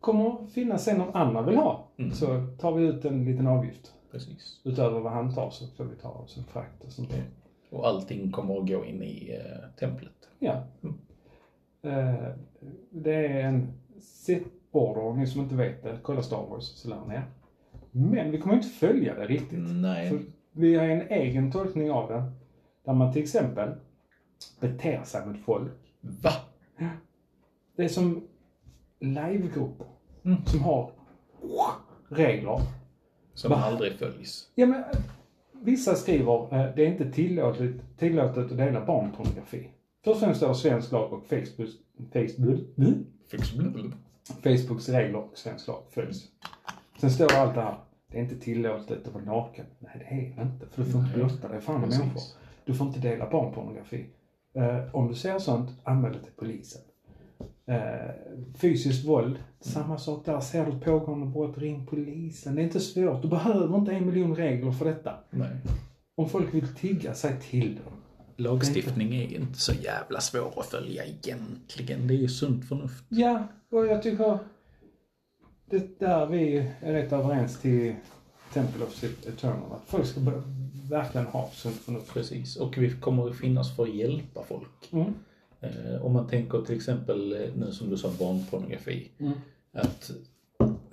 kommer 0.00 0.46
finnas 0.46 0.84
sen 0.84 1.00
om 1.00 1.14
andra 1.14 1.42
vill 1.42 1.56
ha. 1.56 1.88
Mm. 1.96 2.12
Så 2.12 2.46
tar 2.60 2.72
vi 2.72 2.86
ut 2.86 3.04
en 3.04 3.24
liten 3.24 3.46
avgift. 3.46 3.92
Precis. 4.10 4.60
Utöver 4.64 5.00
vad 5.00 5.12
han 5.12 5.34
tar 5.34 5.50
så 5.50 5.66
får 5.66 5.84
vi 5.84 5.96
ta 5.96 6.08
oss 6.08 6.36
en 6.36 6.44
frakt 6.44 6.84
och 6.84 6.92
sånt 6.92 7.10
där. 7.10 7.22
Och 7.70 7.86
allting 7.86 8.32
kommer 8.32 8.58
att 8.58 8.68
gå 8.68 8.84
in 8.84 9.02
i 9.02 9.40
eh, 9.40 9.70
templet. 9.78 10.28
Ja. 10.38 10.64
Mm. 10.82 10.94
Eh, 11.82 12.28
det 12.90 13.26
är 13.26 13.40
en 13.40 13.72
set-order, 14.00 15.18
ni 15.18 15.26
som 15.26 15.40
inte 15.40 15.54
vet 15.54 15.82
det, 15.82 15.98
kolla 16.02 16.22
Star 16.22 16.46
Wars 16.50 16.64
så 16.64 16.88
lär 16.88 17.04
ni 17.08 17.14
er. 17.14 17.24
Men 17.90 18.30
vi 18.30 18.38
kommer 18.38 18.56
inte 18.56 18.68
följa 18.68 19.14
det 19.14 19.26
riktigt. 19.26 19.58
Nej. 19.58 20.08
För 20.08 20.20
vi 20.52 20.74
har 20.74 20.84
en 20.84 21.08
egen 21.08 21.52
tolkning 21.52 21.90
av 21.90 22.08
det. 22.08 22.32
Där 22.88 22.94
man 22.94 23.12
till 23.12 23.22
exempel 23.22 23.68
beter 24.60 25.02
sig 25.04 25.26
mot 25.26 25.38
folk. 25.44 25.72
Va? 26.00 26.30
Det 27.76 27.84
är 27.84 27.88
som 27.88 28.22
livegrupper 29.00 29.86
Mm. 30.24 30.46
som 30.46 30.60
har 30.60 30.90
regler. 32.08 32.60
Som 33.34 33.50
Va? 33.50 33.56
aldrig 33.56 33.98
följs. 33.98 34.50
Ja, 34.54 34.66
men, 34.66 34.84
vissa 35.52 35.94
skriver, 35.94 36.54
eh, 36.54 36.74
det 36.76 36.82
är 36.86 36.86
inte 36.86 37.12
tillåtet, 37.12 37.74
tillåtet 37.98 38.52
att 38.52 38.56
dela 38.58 38.84
barnpornografi. 38.86 39.68
Först 40.04 40.14
och 40.14 40.20
främst 40.20 40.36
står 40.36 40.48
det 40.48 40.54
svensk 40.54 40.92
lag 40.92 41.12
och 41.12 41.24
Facebook, 41.26 41.68
Facebook, 42.12 42.60
Facebooks 44.42 44.88
regler 44.88 45.16
och 45.18 45.38
svensk 45.38 45.66
lag 45.68 45.82
följs. 45.90 46.24
Sen 47.00 47.10
står 47.10 47.32
allt 47.34 47.54
det 47.54 47.60
här, 47.60 47.76
det 48.10 48.18
är 48.18 48.22
inte 48.22 48.36
tillåtet 48.38 49.06
att 49.08 49.14
vara 49.14 49.24
naken. 49.24 49.66
Nej, 49.78 49.92
det 49.98 50.14
är 50.14 50.36
det 50.36 50.42
inte, 50.52 50.66
för 50.66 50.82
du 50.84 50.90
får 50.90 51.00
inte 51.00 51.14
blotta 51.18 51.48
dig 51.48 51.60
för 51.60 51.72
andra 51.72 51.88
människor. 51.88 52.22
Du 52.68 52.74
får 52.74 52.86
inte 52.86 53.00
dela 53.00 53.30
barnpornografi. 53.30 54.06
Eh, 54.54 54.94
om 54.94 55.08
du 55.08 55.14
ser 55.14 55.38
sånt, 55.38 55.70
anmäl 55.84 56.12
det 56.12 56.18
till 56.18 56.32
polisen. 56.36 56.80
Eh, 57.66 58.10
fysiskt 58.56 59.08
våld, 59.08 59.38
samma 59.60 59.98
sak 59.98 60.26
där. 60.26 60.40
Ser 60.40 60.66
du 60.66 60.72
ett 60.72 60.84
pågående 60.84 61.26
brott, 61.26 61.58
ring 61.58 61.86
polisen. 61.86 62.54
Det 62.54 62.62
är 62.62 62.64
inte 62.64 62.80
svårt. 62.80 63.22
Du 63.22 63.28
behöver 63.28 63.78
inte 63.78 63.92
en 63.92 64.06
miljon 64.06 64.36
regler 64.36 64.72
för 64.72 64.84
detta. 64.84 65.14
Nej. 65.30 65.56
Om 66.14 66.28
folk 66.28 66.54
vill 66.54 66.74
tigga, 66.74 67.14
säg 67.14 67.40
till 67.40 67.74
dem. 67.74 67.92
Lagstiftning 68.36 69.14
är 69.14 69.40
inte 69.40 69.58
så 69.58 69.72
jävla 69.72 70.20
svår 70.20 70.52
att 70.56 70.66
följa 70.66 71.04
egentligen. 71.04 72.06
Det 72.06 72.14
är 72.14 72.18
ju 72.18 72.28
sunt 72.28 72.64
förnuft. 72.64 73.04
Ja, 73.08 73.44
och 73.70 73.86
jag 73.86 74.02
tycker 74.02 74.38
det 75.70 75.98
där 76.00 76.26
vi 76.26 76.56
är 76.80 76.92
rätt 76.92 77.12
överens 77.12 77.60
till 77.60 77.94
Temple 78.52 78.84
of 78.84 79.04
Eternal. 79.04 79.72
Att 79.72 79.82
folk 79.90 80.06
ska 80.06 80.20
verkligen 80.90 81.26
ha 81.26 81.50
sunt 81.52 81.76
förnuft. 81.76 82.12
Precis. 82.14 82.56
Och 82.56 82.78
vi 82.78 82.90
kommer 82.90 83.30
att 83.30 83.36
finnas 83.36 83.76
för 83.76 83.82
att 83.82 83.94
hjälpa 83.94 84.42
folk. 84.42 84.88
Mm. 84.92 85.14
Eh, 85.60 86.02
om 86.04 86.12
man 86.12 86.26
tänker 86.28 86.60
till 86.62 86.76
exempel 86.76 87.32
eh, 87.32 87.48
nu 87.56 87.72
som 87.72 87.90
du 87.90 87.96
sa 87.96 88.10
barnpornografi. 88.18 89.10
Mm. 89.18 89.32
Att 89.72 90.10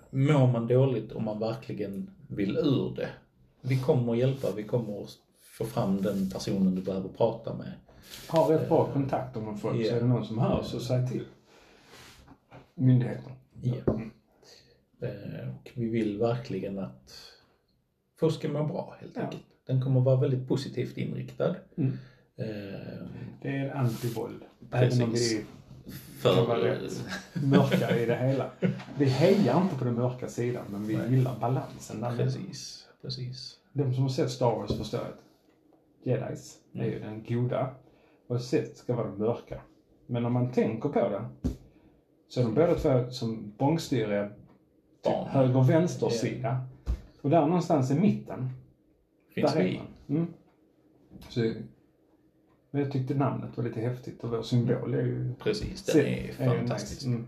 mår 0.10 0.52
man 0.52 0.68
dåligt 0.68 1.12
om 1.12 1.24
man 1.24 1.40
verkligen 1.40 2.10
vill 2.28 2.58
ur 2.58 2.96
det. 2.96 3.10
Vi 3.62 3.80
kommer 3.80 4.12
att 4.14 4.20
hjälpa, 4.20 4.52
vi 4.56 4.64
kommer 4.64 5.04
att 5.04 5.10
få 5.58 5.66
fram 5.66 6.02
den 6.02 6.30
personen 6.30 6.76
du 6.76 6.82
behöver 6.82 7.10
prata 7.10 7.54
med. 7.54 7.72
Ha 8.30 8.52
rätt 8.54 8.70
bra 8.70 8.86
kontakter 8.94 9.42
med 9.42 9.60
folk 9.60 9.76
så 9.76 9.82
Ja. 9.82 9.96
är 9.96 10.02
det 10.02 10.08
någon 10.08 10.26
som 10.26 10.40
hör 10.40 10.64
så 10.64 10.80
säg 10.80 11.08
till. 11.08 11.24
Myndigheten. 12.76 13.32
Ja. 13.62 13.74
Eh, 15.08 15.50
Och 15.50 15.72
vi 15.74 15.90
vill 15.90 16.18
verkligen 16.20 16.80
att 16.80 17.14
folk 18.20 18.34
ska 18.34 18.48
må 18.50 18.64
bra 18.64 18.96
helt 19.02 19.16
Ja. 19.16 19.22
enkelt. 19.22 19.44
Den 19.68 19.82
kommer 19.82 20.02
vara 20.02 20.16
väldigt 20.22 20.48
positivt 20.48 20.98
inriktad. 20.98 21.56
Mm. 21.78 21.92
Eh, 22.38 23.08
Det 23.42 23.50
är 23.58 23.76
antivåld. 23.76 24.42
Även 24.72 25.02
om 25.04 25.12
vi 25.12 25.46
kan 26.24 26.36
vara 26.36 26.46
För... 26.46 26.62
rätt 26.62 27.04
mörka 27.44 28.00
i 28.00 28.06
det 28.06 28.16
hela. 28.16 28.50
Vi 28.98 29.06
hejar 29.06 29.62
inte 29.62 29.76
på 29.76 29.86
den 29.86 29.94
mörka 29.96 30.28
sidan 30.28 30.66
men 30.70 30.84
vi 30.88 30.98
Nej. 30.98 31.12
gillar 31.12 31.40
balansen 31.40 32.02
där. 32.02 32.18
Precis, 32.18 32.88
precis. 33.02 33.58
De 33.74 33.94
som 33.94 34.04
har 34.04 34.10
sett 34.10 34.32
Star 34.32 34.56
Wars 34.56 34.78
förstår 34.78 34.98
att 35.00 35.22
Jedis 36.04 36.58
är 36.74 36.86
ju 36.86 37.00
den 37.00 37.24
goda 37.28 37.70
och 38.28 38.42
Sith 38.42 38.74
ska 38.76 38.96
vara 38.96 39.08
den 39.08 39.18
mörka. 39.18 39.62
Men 40.08 40.26
om 40.26 40.34
man 40.34 40.52
tänker 40.52 40.90
på 40.90 41.10
det 41.10 41.26
så 42.28 42.40
är 42.40 42.44
de 42.44 42.54
båda 42.56 42.76
två 42.76 43.10
som 43.10 43.54
bångstyriga 43.58 44.28
typ 44.30 44.36
Barn. 45.14 46.62
Och 47.26 47.32
där 47.32 47.42
någonstans 47.42 47.92
i 47.92 47.96
mitten, 47.96 48.50
Finns 49.36 49.56
vi? 49.56 49.82
Mm. 50.10 50.34
Så, 51.30 51.40
men 52.72 52.82
jag 52.82 52.92
tyckte 52.92 53.14
namnet 53.14 53.58
var 53.58 53.64
lite 53.64 53.82
häftigt 53.82 54.24
och 54.24 54.30
vår 54.30 54.42
symbol 54.44 54.94
är 54.94 55.02
ju 55.02 55.34
Precis, 55.40 55.86
den 55.86 56.06
är 56.06 56.34
fantastisk. 56.34 57.06
nice. 57.06 57.08
Mm. 57.08 57.26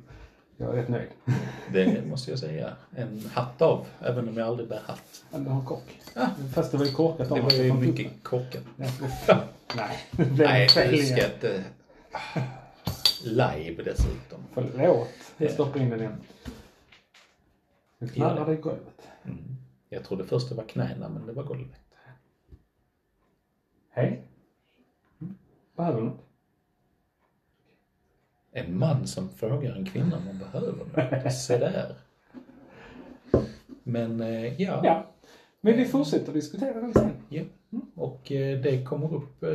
Jag 0.57 0.69
är 0.69 0.73
rätt 0.73 0.89
nöjd. 0.89 1.09
Det 1.73 2.07
måste 2.09 2.31
jag 2.31 2.39
säga. 2.39 2.73
En 2.95 3.19
hatt 3.33 3.61
av, 3.61 3.85
även 3.99 4.29
om 4.29 4.37
jag 4.37 4.47
aldrig 4.47 4.69
bär 4.69 4.81
hatt. 4.85 5.23
Men 5.31 5.43
det 5.43 5.49
har 5.49 5.63
kork. 5.65 6.01
Ah. 6.15 6.27
Fast 6.53 6.71
det 6.71 6.77
var 6.77 6.85
ju 6.85 6.91
korkat 6.91 7.29
Det 7.29 7.35
av 7.35 7.39
var 7.39 7.47
att 7.47 7.65
ju 7.65 7.73
mycket 7.73 8.23
korkat. 8.23 8.63
Ja, 8.75 8.87
Nej, 9.75 9.97
det 10.11 10.25
blev 10.25 10.47
Nej, 10.47 10.69
fel 10.69 10.91
det 10.91 10.97
igen. 10.97 11.17
ska 11.17 11.33
inte... 11.33 11.63
Live 13.23 13.83
dessutom. 13.83 14.39
Förlåt. 14.53 14.73
Ja. 14.77 15.05
Jag 15.37 15.51
stoppar 15.51 15.79
in 15.79 15.89
den 15.89 15.99
igen. 15.99 16.17
Nu 17.99 18.07
knallar 18.07 18.45
det 18.45 18.53
i 18.53 18.57
golvet. 18.57 19.01
Mm. 19.25 19.57
Jag 19.89 20.03
trodde 20.03 20.23
först 20.23 20.49
det 20.49 20.55
var 20.55 20.63
knäna, 20.63 21.09
men 21.09 21.25
det 21.25 21.33
var 21.33 21.43
golvet. 21.43 21.81
Hej. 23.89 24.21
Mm. 25.21 25.35
Behöver 25.75 26.01
du 26.01 26.05
något? 26.07 26.23
En 28.51 28.77
man 28.77 29.07
som 29.07 29.29
frågar 29.29 29.75
en 29.75 29.85
kvinna 29.85 30.17
om 30.17 30.23
hon 30.27 30.39
behöver 30.39 30.73
något. 30.73 31.33
Se 31.33 31.57
där. 31.57 31.95
Men 33.83 34.21
eh, 34.21 34.61
ja. 34.61 34.81
Ja. 34.83 35.05
Men 35.61 35.77
vi 35.77 35.85
fortsätter 35.85 36.33
diskutera 36.33 36.81
den 36.81 36.93
sen. 36.93 37.11
Ja. 37.29 37.43
Och 37.95 38.31
eh, 38.31 38.61
det 38.61 38.83
kommer 38.83 39.13
upp 39.13 39.43
eh, 39.43 39.49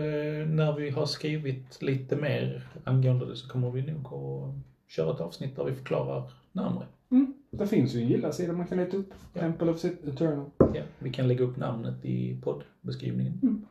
när 0.48 0.76
vi 0.76 0.90
har 0.90 1.06
skrivit 1.06 1.82
lite 1.82 2.16
mer 2.16 2.68
angående 2.84 3.26
det 3.26 3.36
så 3.36 3.48
kommer 3.48 3.70
vi 3.70 3.82
nog 3.82 4.06
att 4.06 4.54
köra 4.92 5.14
ett 5.14 5.20
avsnitt 5.20 5.56
där 5.56 5.64
vi 5.64 5.74
förklarar 5.74 6.32
närmare. 6.52 6.86
Mm. 7.10 7.34
Det 7.54 7.66
finns 7.66 7.94
ju 7.94 8.00
en 8.00 8.08
gilla-sida 8.08 8.52
man 8.52 8.66
kan 8.66 8.78
leta 8.78 8.96
upp. 8.96 9.14
Ja. 9.32 9.40
Temple 9.40 9.70
of 9.70 9.84
Eternal. 9.84 10.50
Ja, 10.58 10.82
vi 10.98 11.10
kan 11.12 11.28
lägga 11.28 11.44
upp 11.44 11.56
namnet 11.56 12.04
i 12.04 12.40
poddbeskrivningen. 12.42 13.66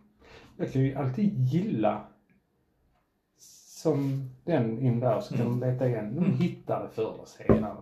Jag 0.57 0.71
kan 0.71 0.81
ju 0.81 0.95
alltid 0.95 1.33
gilla 1.39 2.01
som 3.83 4.29
den 4.45 4.79
in 4.79 4.99
där 4.99 5.21
så 5.21 5.33
kan 5.37 5.45
Mm. 5.47 5.59
de 5.59 5.71
leta 5.71 5.87
igen. 5.89 6.15
De 6.15 6.25
Mm. 6.25 6.37
hittar 6.37 6.83
det 6.83 6.89
förr 6.89 7.13
eller 7.13 7.25
senare. 7.25 7.77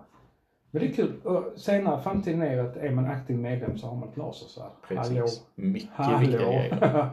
Men 0.72 0.82
det 0.82 0.88
är 0.88 0.94
kul. 0.94 1.22
Och 1.24 1.60
senare, 1.60 2.02
framtiden 2.02 2.42
är 2.42 2.54
ju 2.54 2.60
att 2.60 2.78
är 2.78 2.92
man 2.92 3.06
aktiv 3.06 3.38
medlem 3.38 3.78
så 3.78 3.88
har 3.88 3.96
man 3.96 4.10
ett 4.10 4.18
lasersvärd. 4.18 4.72
Precis. 4.88 5.44
Mycket 5.56 5.90
Hallå. 5.94 6.18
viktiga 6.20 6.40
Hallå. 6.40 6.52
grejer. 6.80 7.10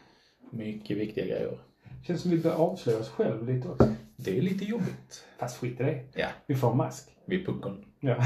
Mycket 0.50 0.96
viktiga 0.96 1.24
grejer. 1.24 1.58
Känns 2.06 2.20
som 2.22 2.30
vi 2.30 2.38
bör 2.38 2.52
avslöja 2.54 2.98
oss 2.98 3.08
själv 3.08 3.48
lite 3.48 3.68
också. 3.68 3.94
Det 4.16 4.38
är 4.38 4.42
lite 4.42 4.64
jobbigt. 4.64 5.24
Fast 5.38 5.58
skit 5.58 5.80
i 5.80 5.82
det. 5.82 6.04
Ja, 6.14 6.28
Vi 6.46 6.54
får 6.54 6.74
mask. 6.74 7.16
vid 7.26 7.46
puckon. 7.46 7.84
Ja. 8.04 8.16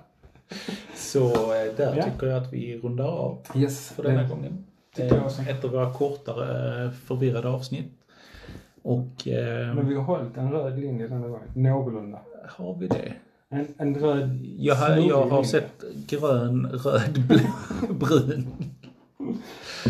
Så 0.95 1.29
eh, 1.29 1.75
där 1.77 1.95
Ja. 1.97 2.03
tycker 2.03 2.27
jag 2.27 2.43
att 2.43 2.53
vi 2.53 2.77
rundar 2.77 3.05
av 3.07 3.37
yes. 3.55 3.89
för 3.89 4.03
denna 4.03 4.23
gången. 4.27 4.65
Eh. 4.97 5.49
Ett 5.49 5.63
av 5.65 5.71
våra 5.71 5.93
kortare 5.93 6.83
eh, 6.85 6.91
förvirrade 6.91 7.49
avsnitt. 7.49 7.91
Och 8.81 9.27
eh, 9.27 9.75
Men 9.75 9.87
vi 9.89 9.95
har 9.95 10.03
hållit 10.03 10.37
en 10.37 10.51
röd 10.51 10.79
linje 10.79 11.07
denna 11.07 11.27
gången. 11.27 11.47
Någorlunda. 11.55 12.19
har 12.47 12.75
vi 12.75 12.87
det? 12.87 13.13
En, 13.49 13.67
en 13.77 13.95
röd 13.95 14.39
Jag 14.57 14.75
har, 14.75 14.97
jag 14.97 15.25
har 15.25 15.43
sett 15.43 15.83
grön, 16.07 16.67
röd, 16.83 17.21
blå, 17.27 17.39
brun. 17.93 18.47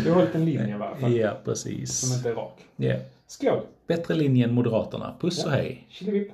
Vi 0.04 0.08
har 0.10 0.16
hållit 0.16 0.34
en 0.34 0.44
linje 0.44 0.68
i 0.68 0.72
alla 0.72 0.96
fall. 0.96 1.12
Ja, 1.16 1.30
Som 1.30 1.44
precis. 1.44 2.16
inte 2.16 2.28
är 2.30 2.34
rak. 2.34 2.58
Ja. 2.76 2.94
Skål! 3.26 3.60
Bättre 3.86 4.14
linje 4.14 4.44
än 4.44 4.54
Moderaterna. 4.54 5.14
Puss 5.20 5.44
och 5.44 5.50
hej. 5.50 5.86
Tjillevipp! 5.88 6.32